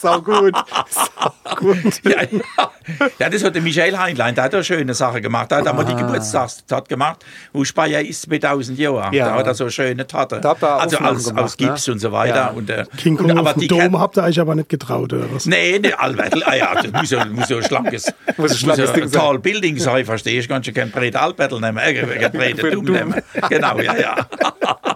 [0.00, 0.54] Sau gut.
[0.90, 2.00] Sau gut.
[2.04, 2.70] Ja, ja.
[3.18, 5.52] ja, das hat der Michael Heinlein, der hat eine schöne Sache gemacht.
[5.62, 9.14] Da hat er die Geburtstagstat gemacht, wo Speyer ist 2000 Jahre.
[9.14, 9.26] Ja.
[9.30, 10.40] Da hat er so schöne Tatte.
[10.44, 11.92] Also aus, gemacht, aus Gips ne?
[11.94, 12.34] und so weiter.
[12.36, 12.48] Ja.
[12.48, 14.54] Und, äh, King und, Kong aber auf dem die Dom kann- habt ihr euch aber
[14.54, 15.46] nicht getraut, oder was?
[15.46, 18.92] Nee, nee, Albert, ah ja, das muss ja, muss ja ein schlankes, Muss ein schlankes
[18.92, 19.20] Ding ein sein.
[19.20, 20.52] tall Building sein, verstehst du?
[20.54, 22.84] Kannst du kein Brett Albertel nehmen, äh, kein Brett dumm.
[22.84, 23.22] nehmen.
[23.48, 24.16] Genau, ja, ja.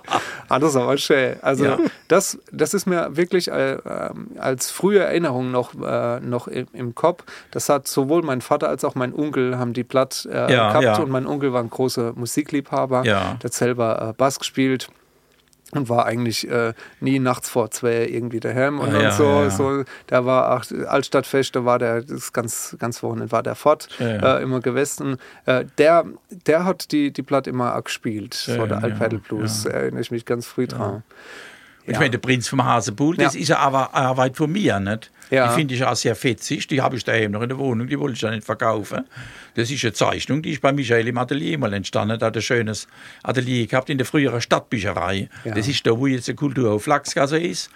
[0.49, 1.37] Ah, das ist aber schön.
[1.43, 1.79] Also Ja.
[2.09, 6.95] das, das ist mir wirklich äh, ähm, als frühe Erinnerung noch, äh, noch im, im
[6.95, 7.25] Kopf.
[7.51, 10.85] Das hat sowohl mein Vater als auch mein Onkel haben die Platt äh, Ja, gehabt
[10.85, 10.99] ja.
[10.99, 13.05] und mein Onkel war ein großer Musikliebhaber.
[13.05, 13.37] Ja.
[13.43, 14.89] Der hat selber äh, Bass gespielt.
[15.73, 19.25] Und war eigentlich äh, nie nachts vor zwei irgendwie daheim und, Ah, ja, und so,
[19.25, 19.85] ja, so.
[20.07, 24.39] Da war auch Altstadtfeste, war der das ganz ganz Wochenende war der fort Ja.
[24.39, 25.19] Äh, immer gewesen.
[25.45, 29.67] Äh, der der hat die die Platte immer auch gespielt, so der ja, Alpedal Blues.
[29.67, 31.03] Erinnere ich mich ganz früh dran.
[31.85, 35.11] Ich meine, der Prinz vom Hasebuhl, das ist ja aber auch weit von mir, nicht?
[35.31, 35.49] Ja.
[35.49, 36.67] Die finde ich auch sehr fetzig.
[36.67, 39.05] Die habe ich daheim noch in der Wohnung, die wollte ich ja nicht verkaufen.
[39.55, 42.19] Das ist eine Zeichnung, die ist bei Michael im Atelier mal entstanden.
[42.19, 42.89] Da hat er ein schönes
[43.23, 45.29] Atelier gehabt in der früheren Stadtbücherei.
[45.45, 45.55] Ja.
[45.55, 47.71] Das ist da, wo jetzt der Kulturhof Lachsgasse ist.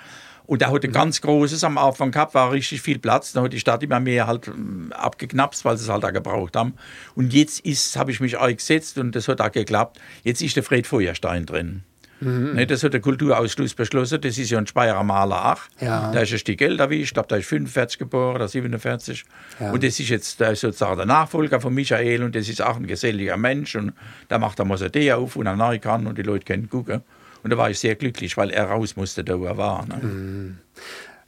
[0.45, 3.33] Und da hat ein ganz großes am Anfang gehabt, war richtig viel Platz.
[3.33, 6.57] Da hat die Stadt immer mehr halt ähm, abgeknapst, weil sie es halt auch gebraucht
[6.57, 6.75] haben.
[7.15, 10.01] Und jetzt ist, habe ich mich eingesetzt und das hat auch geklappt.
[10.25, 11.85] Jetzt ist der Fred Feuerstein drin.
[12.23, 14.21] Ne, das hat der Kulturausschuss beschlossen.
[14.21, 15.61] Das ist ja ein Speyerer Maler auch.
[15.81, 16.13] Ja.
[16.13, 17.13] Da ist ein Stück älter wie ich.
[17.13, 19.25] Glaube, da ist 45 geboren oder 47.
[19.59, 19.73] Ja.
[19.73, 22.77] Und das ist jetzt der ist sozusagen der Nachfolger von Michael und das ist auch
[22.77, 23.75] ein geselliger Mensch.
[23.75, 23.93] Und
[24.29, 27.03] da macht er Mosadee auf und er neu kann und die Leute können gucken.
[27.43, 29.85] Und da war ich sehr glücklich, weil er raus musste, da wo er war.
[29.87, 30.57] Ne?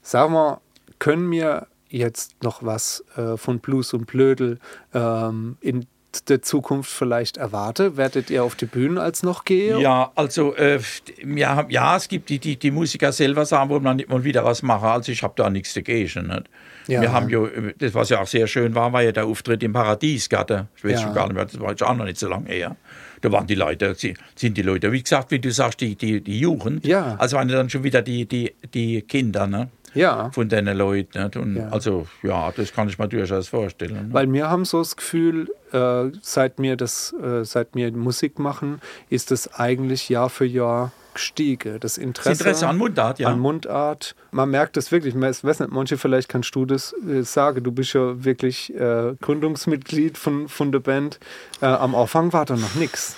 [0.01, 0.61] Sag mal,
[1.01, 4.59] können wir jetzt noch was äh, von Blues und Blödel
[4.93, 5.87] ähm, in
[6.23, 7.97] der Zukunft vielleicht erwarten?
[7.97, 9.81] Werdet ihr auf die Bühne als noch gehen?
[9.81, 10.81] Ja, also äh,
[11.25, 14.45] ja, ja, es gibt die, die, die Musiker selber sagen, wollen wir nicht mal wieder
[14.45, 14.89] was machen.
[14.89, 16.27] Also ich habe da nichts dagegen.
[16.29, 16.45] Nicht?
[16.87, 17.01] Ja.
[17.01, 17.41] Wir haben ja,
[17.79, 20.69] das was ja auch sehr schön war, war ja der Auftritt im Paradiesgarten.
[20.77, 20.99] Ich weiß Ja.
[20.99, 22.77] schon gar nicht mehr, das war jetzt auch noch nicht so lange her.
[23.23, 26.39] Da waren die Leute, sind die Leute, wie gesagt, wie du sagst, die, die, die
[26.41, 26.85] Jugend.
[26.87, 27.17] Ja.
[27.19, 29.71] Also waren dann schon wieder die, die, die Kinder, ne?
[29.95, 30.31] Ja.
[30.31, 31.23] Von den Leuten.
[31.23, 31.37] Nicht?
[31.37, 31.69] Und Ja.
[31.69, 33.95] Also, ja, das kann ich mir durchaus vorstellen.
[33.95, 34.09] Ne?
[34.11, 38.81] Weil wir haben so das Gefühl, äh, seit wir das, äh, seit wir Musik machen,
[39.09, 41.81] ist es eigentlich Jahr für Jahr gestiegen.
[41.81, 43.29] Das Interesse, Das Interesse an Mundart, ja.
[43.29, 44.15] an Mundart.
[44.33, 45.15] Man merkt es wirklich.
[45.15, 47.63] Ich weiß nicht, manche vielleicht kannst du das äh, sagen.
[47.63, 51.19] Du bist ja wirklich äh, Gründungsmitglied von, von der Band.
[51.63, 53.17] Äh, am Anfang war da noch nichts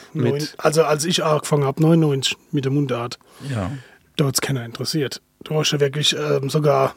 [0.59, 3.19] also als ich angefangen habe, 99 mit der Mundart,
[3.51, 3.71] ja.
[4.17, 5.21] da hat es keiner interessiert.
[5.45, 6.95] Du hast ja wirklich ähm, sogar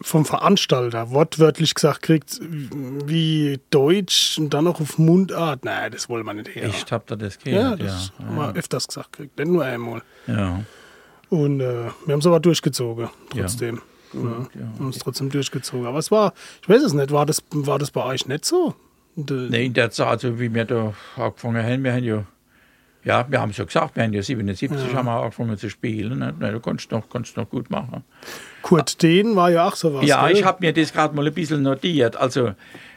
[0.00, 5.64] vom Veranstalter wortwörtlich gesagt kriegt, wie Deutsch und dann noch auf Mundart.
[5.64, 6.64] Nein, das wollen wir nicht her.
[6.64, 7.82] Echt, habt ihr das Ja, gehört?
[7.82, 10.02] das haben wir öfters gesagt kriegt, nicht nur einmal.
[10.26, 10.62] ja.
[11.28, 13.42] Und äh, wir haben es aber durchgezogen, Ja.
[13.42, 13.80] trotzdem.
[14.12, 14.20] Ja.
[14.20, 14.46] ja.
[14.54, 15.86] Wir haben es trotzdem durchgezogen.
[15.86, 18.74] Aber es war, ich weiß es nicht, war das, war das bei euch nicht so?
[19.16, 22.24] Äh, Nee, in der Zeit, also wie wir da angefangen haben, wir haben ja,
[23.04, 26.18] ja, wir haben schon gesagt, wir haben ja 77 haben wir angefangen zu spielen.
[26.18, 26.34] Ne?
[26.52, 28.04] Du kannst noch, kannst noch gut machen.
[28.62, 30.06] Kurt Dehn war ja auch sowas.
[30.06, 30.36] ja, gell?
[30.36, 32.16] ich habe mir das gerade mal ein bisschen notiert.
[32.16, 32.52] Also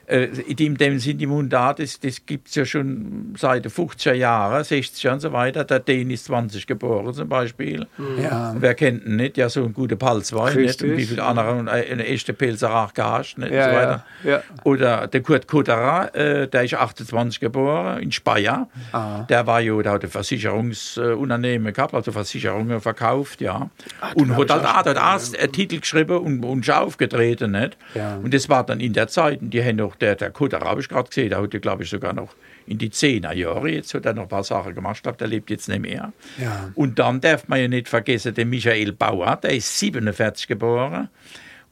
[0.08, 4.62] in dem Sinn, die Mundart, das, das gibt es ja schon seit den 50er Jahren,
[4.62, 5.64] 60er und so weiter.
[5.64, 7.88] Der Dänen ist 20 geboren zum Beispiel.
[8.22, 8.56] Ja.
[8.58, 9.38] Wer kennt ihn nicht?
[9.38, 10.82] Ja, so ein guter Palzwein, nicht?
[10.84, 13.51] Und wie viele andere, und eine echte Pilzerach gehascht, nicht?
[13.51, 14.06] Ja, und so weiter.
[14.24, 14.43] ja.
[14.64, 18.68] Oder der Kurt Kutterer, äh, der ist 28 geboren, in Speyer.
[18.91, 19.24] Ah.
[19.24, 23.70] Der war ja, der hat ein Versicherungsunternehmen gehabt, also Versicherungen verkauft, ja.
[24.16, 27.51] und hab hat halt auch auch dort erst einen Titel geschrieben und, und schon aufgetreten,
[27.51, 27.78] nicht?
[27.93, 28.18] Ja.
[28.18, 30.81] Und das war dann in der Zeit, und die haben noch, der, der Kutterer habe
[30.81, 32.35] ich gerade gesehen, der hat ja, glaube ich, sogar noch
[32.67, 35.27] in die 10er Jahre, jetzt hat er noch ein paar Sachen gemacht, ich glaube, der
[35.27, 36.13] lebt jetzt nicht mehr.
[36.37, 36.71] Ja.
[36.75, 41.09] Und dann darf man ja nicht vergessen, den Michael Bauer, der ist 47 geboren.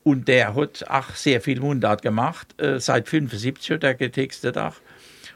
[0.03, 2.59] Und der hat auch sehr viel Mundart gemacht.
[2.61, 4.76] Äh, seit 75 hat er getextet auch.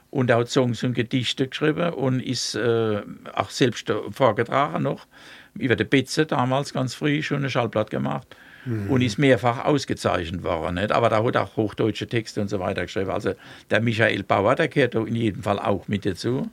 [0.10, 3.02] Und er hat Songs und Gedichte geschrieben und ist äh,
[3.34, 5.08] auch selbst vorgetragen noch.
[5.56, 8.36] Über die Betze damals ganz früh schon eine Schallplatte gemacht.
[8.90, 10.76] Und ist mehrfach ausgezeichnet worden.
[10.76, 10.92] Nicht?
[10.92, 13.12] Aber da hat auch hochdeutsche Texte und so weiter geschrieben.
[13.12, 13.34] Also
[13.70, 16.50] der Michael Bauer, der gehört da in jedem Fall auch mit dazu.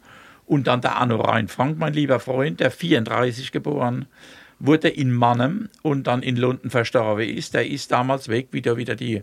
[0.46, 4.06] Und dann der Arno Reinfrank, mein lieber Freund, der 34 geboren
[4.58, 7.54] wurde in Mannem und dann in London verstorben ist.
[7.54, 9.22] Der ist damals weg, wieder wieder die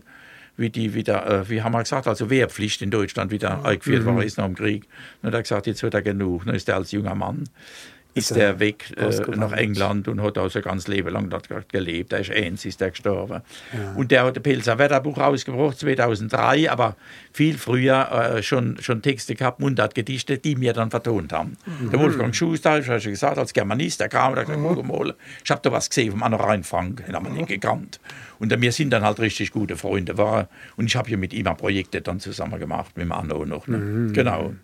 [0.56, 4.22] wie die wieder, äh, wie haben wir gesagt, also Wehrpflicht in Deutschland wieder eingeführt worden
[4.22, 4.86] ist nach dem Krieg.
[5.22, 6.44] Und er hat gesagt, jetzt wird er genug.
[6.44, 7.44] Dann ist er als junger Mann
[8.14, 12.12] ist er weg äh, nach England und hat auch sein ganzes Leben lang dort gelebt.
[12.12, 13.42] Der ist eins, ist der gestorben.
[13.96, 16.96] Und der hat ein Pilzer Wetterbuch rausgebracht 2003, aber
[17.32, 21.56] viel früher äh, schon, schon Texte gehabt, Mundartgedichte, die mir dann vertont haben.
[21.92, 24.86] Der Wolfgang Schuster, ich habe schon gesagt, als Germanist, der kam und hat gesagt, guck
[24.86, 28.00] mal, ich habe da was gesehen vom Anna Rheinfrank, den haben wir nicht gekannt.
[28.42, 30.18] Und wir sind dann halt richtig gute Freunde.
[30.18, 33.44] War, und ich habe ja mit ihm ein Projekte dann zusammen gemacht, mit dem Anno
[33.44, 33.68] noch.
[33.68, 34.10] Ne?
[34.12, 34.54] Genau.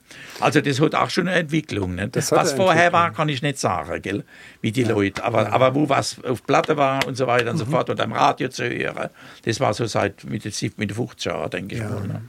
[0.41, 1.95] Also das hat auch schon eine Entwicklung.
[1.95, 2.11] Ne?
[2.13, 2.93] Was vorher Entwicklung.
[2.93, 4.25] war, kann ich nicht sagen, gell?
[4.61, 5.25] wie die Leute.
[5.25, 8.13] Aber, aber wo was auf Platte war und so weiter und so fort und am
[8.13, 9.11] Radio zu hören,
[9.45, 12.07] das war so seit mit den, sieb- mit den 50 Jahren, denke ich mal.
[12.07, 12.23] Ne?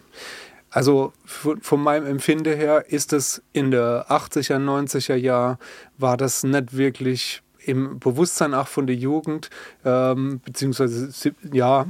[0.71, 5.57] Also von, meinem Empfinden her ist es in der 80er, 90er Jahr
[5.97, 9.49] war das nicht wirklich im Bewusstsein auch von der Jugend,
[9.83, 11.09] ähm, beziehungsweise
[11.51, 11.85] ja,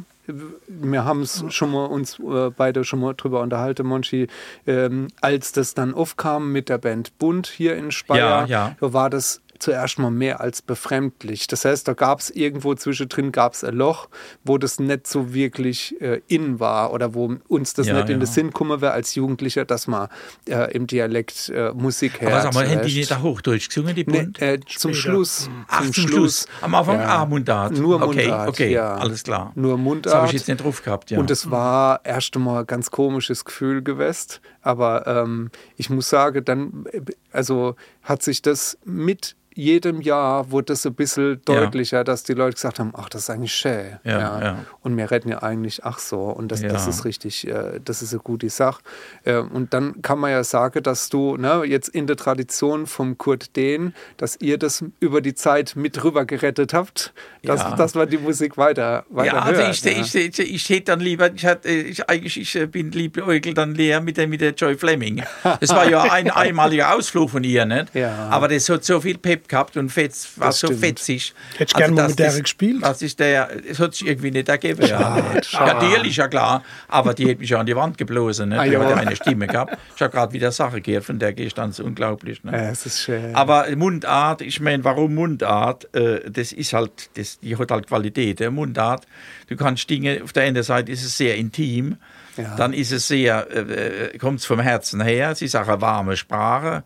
[0.67, 4.27] wir haben es schon mal uns äh, beide schon mal drüber unterhalten, Monchi,
[4.67, 8.93] ähm, als das dann aufkam mit der Band Bund hier in Speyer, Ja, ja.
[8.93, 11.47] war das zuerst mal mehr als befremdlich.
[11.47, 14.09] Das heißt, da gab es irgendwo zwischendrin gab es ein Loch,
[14.43, 18.13] wo das nicht so wirklich äh, in war oder wo uns das Ja, nicht in
[18.13, 18.17] ja.
[18.19, 20.07] den Sinn kommen wäre als Jugendlicher, dass man
[20.47, 22.31] äh, im Dialekt äh, Musik hört.
[22.33, 24.41] Aber sag mal, haben die nicht da Hochdeutsch gesungen, die Nee, Bund?
[24.41, 25.49] äh, zum Schluss.
[25.67, 26.47] Ach, zum Schluss.
[26.61, 27.73] Am Anfang ah, Mundart.
[27.73, 28.49] Nur Okay, Mundart.
[28.49, 28.95] okay, ja.
[28.95, 29.51] alles klar.
[29.55, 30.27] Nur Das habe Mundart.
[30.27, 31.19] ich jetzt nicht drauf gehabt, ja.
[31.19, 34.39] Und es war erst einmal ein ganz komisches Gefühl gewesen.
[34.61, 36.85] Aber ähm, ich muss sagen, dann,
[37.31, 42.53] also hat sich das mit jedem Jahr wurde es ein bisschen deutlicher, dass die Leute
[42.53, 43.97] gesagt haben, ach, das ist eigentlich schön.
[44.05, 44.65] Ja, ja.
[44.83, 46.89] Und wir retten ja eigentlich, ach so, und das, das Ja.
[46.89, 48.81] ist richtig, äh, das ist eine gute Sache.
[49.25, 53.17] Äh, und dann kann man ja sagen, dass du ne, jetzt in der Tradition vom
[53.17, 57.75] Kurt Dehn, dass ihr das über die Zeit mit rüber gerettet habt, dass, Ja.
[57.75, 59.73] dass man die Musik weiter, weiter ja, also hört.
[59.73, 59.91] ich, ja.
[59.91, 63.53] ich, ich, ich, ich hätte dann lieber, ich, hatte, ich, eigentlich, ich äh, bin liebäugel
[63.55, 65.23] dann leer mit der, mit der Joy Fleming.
[65.59, 67.93] Das war ja ein einmaliger Ausflug von ihr, nicht?
[67.95, 68.27] Ja.
[68.29, 70.81] Aber das hat so viel Pep gehabt und fetz, war Das so stimmt.
[70.81, 71.33] fetzig.
[71.57, 72.83] Hättest gern mal dass mit der das- gespielt?
[72.83, 74.85] Das ist der, es hat sich irgendwie nicht ergeben.
[74.85, 75.17] ja.
[75.65, 76.63] natürlich, ja klar.
[76.87, 78.49] Aber die hat mich ja an die Wand geblasen.
[78.49, 78.59] Nicht?
[78.59, 78.79] Ah, Die ja.
[78.81, 79.77] hat ja eine Stimme gehabt.
[79.95, 82.43] Ich habe gerade wieder Sache gehört, von der gehe ich dann so unglaublich.
[82.43, 82.51] Ne?
[82.51, 83.35] Ja, es ist schön.
[83.35, 85.93] Aber Mundart, ich meine, warum Mundart?
[85.95, 88.39] Äh, das ist halt, das, die hat halt Qualität.
[88.39, 89.05] Der Mundart,
[89.47, 91.97] du kannst Dinge, auf der einen Seite ist es sehr intim,
[92.41, 92.55] Ja.
[92.55, 96.17] dann ist es sehr, äh, kommt es vom Herzen her, es ist auch eine warme
[96.17, 96.83] Sprache.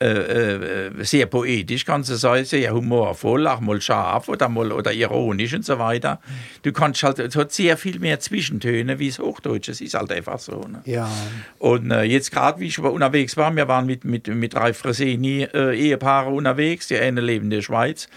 [0.00, 4.92] Äh, äh, sehr poetisch, kannst du sagen, sehr humorvoll, auch mal scharf oder mal oder
[4.92, 6.20] ironisch und so weiter.
[6.62, 10.12] Du kannst halt, es hat sehr viel mehr Zwischentöne wie das Hochdeutsche, es ist halt
[10.12, 10.60] einfach so.
[10.60, 10.82] Ne?
[10.84, 11.10] ja,
[11.58, 16.30] Und äh, jetzt gerade, wie ich unterwegs war, wir waren mit, mit, mit drei Freseni-Ehepaare
[16.30, 18.08] unterwegs, die eine leben in der Schweiz.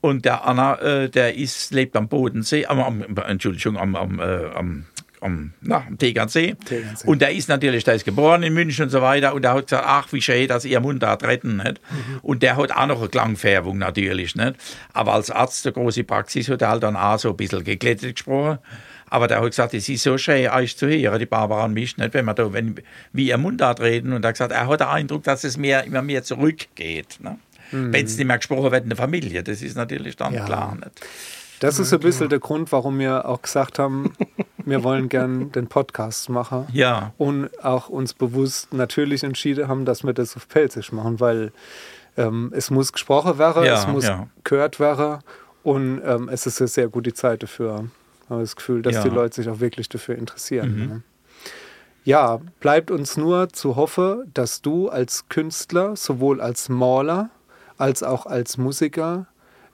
[0.00, 4.46] Und der Anna, äh, der ist, lebt am Bodensee, am, am, Entschuldigung, am, am, äh,
[4.54, 4.86] am,
[5.20, 6.54] am, na, am Tegernsee.
[6.64, 7.06] Tegernsee.
[7.06, 9.34] Und der ist natürlich, der ist geboren in München und so weiter.
[9.34, 11.56] Und der hat gesagt, ach, wie schön, dass ihr Mundart retten.
[11.58, 11.80] Nicht?
[12.22, 14.34] Und der hat auch noch eine Klangfärbung natürlich.
[14.36, 14.54] Nicht?
[14.92, 18.14] Aber als Arzt der große Praxis hat er halt dann auch so ein bisschen geklettert
[18.16, 18.58] gesprochen.
[19.10, 21.96] Aber der hat gesagt, es ist so schön, euch zu hören, die Barbara und mich,
[21.96, 22.12] nicht?
[22.12, 22.74] wenn wir da, wenn,
[23.12, 24.12] wie ihr Mundart reden.
[24.12, 27.18] Und er hat gesagt, er hat den Eindruck, dass es mehr, immer mehr zurückgeht.
[27.20, 27.38] Ne?
[27.70, 30.44] Wenn es nicht mehr gesprochen wird in der Familie, das ist natürlich dann Ja.
[30.44, 30.74] klar.
[30.76, 31.00] Nicht?
[31.60, 34.12] das ist ein bisschen der Grund, warum wir auch gesagt haben,
[34.68, 36.66] wir wollen gern den Podcast machen.
[36.72, 37.12] Ja.
[37.18, 41.52] Und auch uns bewusst natürlich entschieden haben, dass wir das auf Pelzisch machen, weil
[42.16, 44.26] ähm, es muss gesprochen werden, Ja, es muss ja.
[44.44, 45.18] gehört werden
[45.62, 47.84] und ähm, es ist eine sehr gute Zeit dafür.
[48.24, 49.00] Ich habe das Gefühl, dass Ja.
[49.00, 49.08] Mhm.
[49.08, 50.76] die Leute sich auch wirklich dafür interessieren.
[50.88, 51.02] Ne?
[52.04, 57.30] Ja, bleibt uns nur zu hoffen, dass du als Künstler, sowohl als Maler
[57.76, 59.26] als auch als Musiker,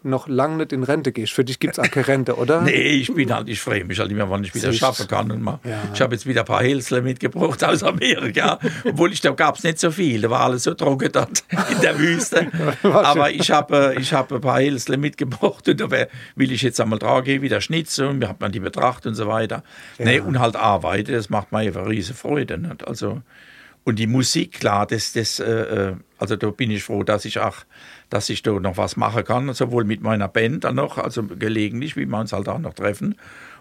[0.05, 1.33] noch lange nicht in Rente gehst.
[1.33, 2.61] Für dich gibt es auch keine Rente, oder?
[2.63, 4.81] Nee, ich bin halt, ich freue mich halt immer, wann ich wieder Siehst.
[4.81, 5.31] schaffen kann.
[5.31, 5.83] Und mal, Ja.
[5.93, 9.65] Ich habe jetzt wieder ein paar Hälsle mitgebracht aus Amerika, obwohl ich da gab es
[9.65, 12.47] nicht so viel, da war alles so trocken dort in der Wüste.
[12.83, 16.81] Aber ich habe äh, ich habe ein paar Hälsle mitgebracht und da will ich jetzt
[16.81, 19.63] einmal dran gehen, wieder schnitzen und hat man die betrachtet und so weiter.
[19.99, 22.59] Nee, und halt arbeiten, das macht mir einfach riese Freude.
[22.59, 22.87] Nicht?
[22.87, 23.23] Also,
[23.85, 25.45] und die Musik, klar, das, das, äh,
[25.91, 27.57] äh, also da bin ich froh, dass ich auch,
[28.11, 31.97] dass ich da noch was machen kann, sowohl mit meiner Band dann noch, also gelegentlich,
[31.97, 33.17] wie wir uns halt auch noch treffen,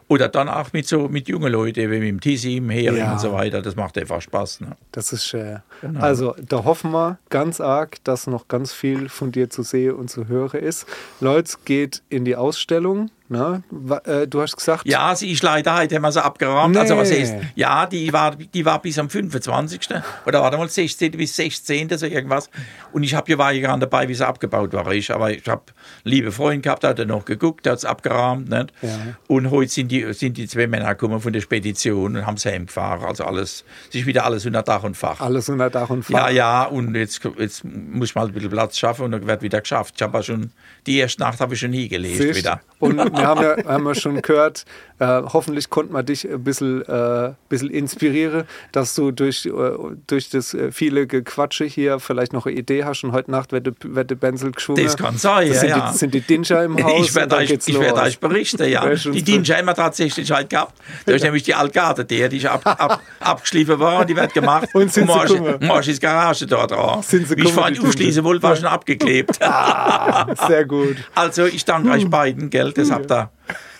[0.08, 3.14] oder dann auch mit so mit jungen Leuten, wie mit dem Tissim, Hering Ja.
[3.14, 3.62] und so weiter.
[3.62, 4.62] Das macht einfach Spaß.
[4.62, 4.76] Ne?
[4.92, 5.60] Das ist schön.
[5.82, 6.00] Genau.
[6.02, 10.10] Also, da hoffen wir ganz arg, dass noch ganz viel von dir zu sehen und
[10.10, 10.86] zu hören ist.
[11.22, 13.12] Leute, geht in die Ausstellung.
[13.34, 13.64] Ne?
[14.06, 16.78] Äh, Du hast gesagt, Ja, sie ist leider heute haben wir sie abgeräumt.
[16.78, 17.20] Also was Nee.
[17.22, 19.90] heißt, ja, die war, die war bis am 25.
[20.26, 21.12] Oder warte mal, 16.
[21.12, 21.98] bis 16.
[21.98, 22.50] so irgendwas.
[22.94, 24.92] Und ich habe ja war ja gerade dabei, wie sie abgebaut war.
[24.94, 25.64] Ich, aber ich habe
[26.04, 28.50] liebe Freunde gehabt, der hat er noch geguckt, hat es abgeräumt.
[28.50, 28.72] Nicht?
[28.82, 28.90] Ja.
[29.28, 32.46] Und heute sind die, sind die zwei Männer gekommen von der Spedition und haben es
[32.46, 33.04] heimgefahren.
[33.06, 35.20] Also alles, es ist wieder alles unter Dach und Fach.
[35.20, 36.12] alles unter Dach und Fach.
[36.14, 39.42] Ja, ja, und jetzt, jetzt muss ich mal ein bisschen Platz schaffen und dann wird
[39.42, 39.96] wieder geschafft.
[39.98, 40.52] Ich habe ja schon,
[40.88, 42.40] die erste Nacht habe ich schon nie gelegt Siehst?
[42.40, 42.62] wieder.
[42.80, 44.66] Und wir haben ja, haben ja schon gehört,
[45.00, 49.52] äh, hoffentlich konnte man dich ein bisschen, äh, bisschen inspirieren, dass du durch, äh,
[50.08, 53.68] durch das äh, viele Gequatsche hier vielleicht noch eine Idee hast und heute Nacht wird,
[53.68, 54.84] der- Benzel geschwungen.
[54.84, 55.92] Das kann sein, das sind, ja.
[55.92, 57.02] Die, sind die Dinger im Haus.
[57.02, 58.88] Ich und werde euch, ich werd euch berichten, ja.
[58.96, 60.74] Die Dienste haben wir tatsächlich halt gehabt.
[61.06, 64.70] Da ist nämlich die Altgarde, die, die ist ab, ab, abgeschliffen worden, die wird gemacht.
[64.74, 67.02] Und sind sie morgen, morgen ist Garage dort dran.
[67.02, 69.36] Sind sie Wie ich vorhin aufschließen wollte, war schon abgeklebt.
[70.48, 70.73] Sehr gut.
[71.16, 73.30] Also ich danke euch beiden, gell, das habt ihr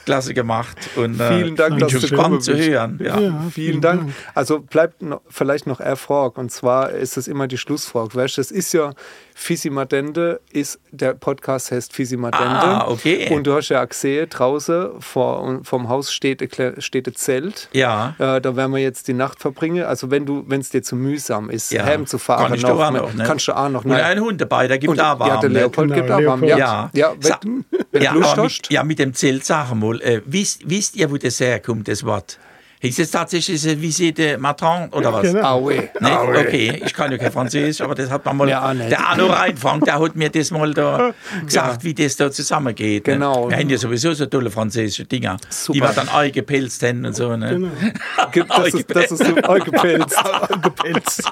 [0.06, 0.78] klasse gemacht.
[0.96, 2.70] Und, äh, Vielen Dank, dass du gespannt gekommen zu bist.
[2.70, 3.00] hören.
[3.02, 3.18] Ja.
[3.18, 4.02] Vielen, vielen Dank.
[4.02, 4.14] Dank.
[4.34, 6.40] Also bleibt noch, vielleicht noch eine Frage.
[6.40, 8.14] Und zwar ist es immer die Schlussfrage.
[8.16, 8.92] Weißt du, das ist ja
[9.36, 12.46] Fisimadende, ist, der Podcast heißt Fisimadende.
[12.50, 13.34] Ah, okay.
[13.34, 16.42] Und du hast ja auch gesehen, draußen vor, vom Haus steht
[16.80, 17.70] steht ein Zelt.
[17.74, 18.16] Ja.
[18.20, 19.84] Äh, da werden wir jetzt die Nacht verbringen.
[19.86, 21.84] Also wenn du, wenn es dir zu mühsam ist, Ja.
[21.86, 23.24] heim zu fahren, Kann ich doch auch noch, ne?
[23.26, 23.86] kannst du auch noch.
[23.86, 25.30] Und ein Hund dabei, der gibt Und- da warm.
[25.30, 25.60] ja, der ne?
[25.60, 26.44] Leopold Genau, gibt auch warm.
[26.44, 27.26] Ja, Leopold.
[27.26, 27.40] ja.
[27.44, 28.62] wenn, wenn ja, du Lust hast.
[28.64, 32.04] mit, ja, mit dem Zelt, sag mal, äh, wisst, wisst ihr, wo das herkommt, das
[32.06, 32.38] Wort?
[32.84, 35.22] Ist es tatsächlich eine Visite Matron oder was?
[35.24, 35.42] Genau.
[35.42, 35.90] Ah, oui.
[36.00, 36.18] Nicht?
[36.20, 38.50] Okay, ich kann ja kein Französisch, aber das hat man mal.
[38.50, 38.92] Ja, nicht.
[38.92, 41.12] der Arno Reinfang, der hat mir das mal da
[41.46, 43.08] gesagt, wie das da zusammengeht.
[43.08, 43.14] Ne?
[43.14, 43.50] Genau.
[43.50, 45.74] Wir haben ja sowieso so tolle französische Dinger, Super.
[45.74, 47.36] die wir dann eingepelzt haben und so.
[47.38, 47.72] Ne?
[48.34, 50.18] Gibt- Das ist, das ist so eingepelzt.
[50.62, 51.32] Gepelzt.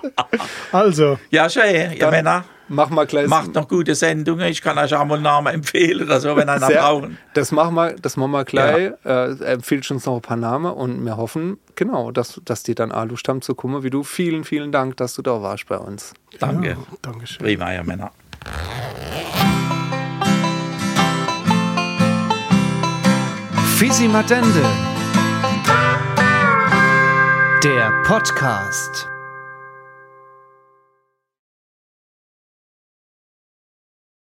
[0.71, 2.45] Also, Ja, schön, ihr Männer.
[2.73, 3.27] Mach mal gleich.
[3.27, 4.47] Macht noch gute Sendungen.
[4.47, 7.17] Ich kann euch auch mal Namen empfehlen oder so, wenn einer Sehr- brauchen.
[7.33, 8.93] Das machen wir, das machen wir gleich.
[9.03, 12.93] Äh, empfiehlt uns noch ein paar Namen und wir hoffen, genau, dass, dass die dann
[12.93, 14.03] Alu stammt zu kommen wie du.
[14.03, 16.13] Vielen, vielen Dank, dass du da warst bei uns.
[16.39, 16.69] Danke.
[16.69, 17.45] ja, Dankeschön.
[17.45, 18.11] Prima, ihr Männer.
[23.77, 24.63] Fisimatende.
[27.63, 29.07] Der Podcast.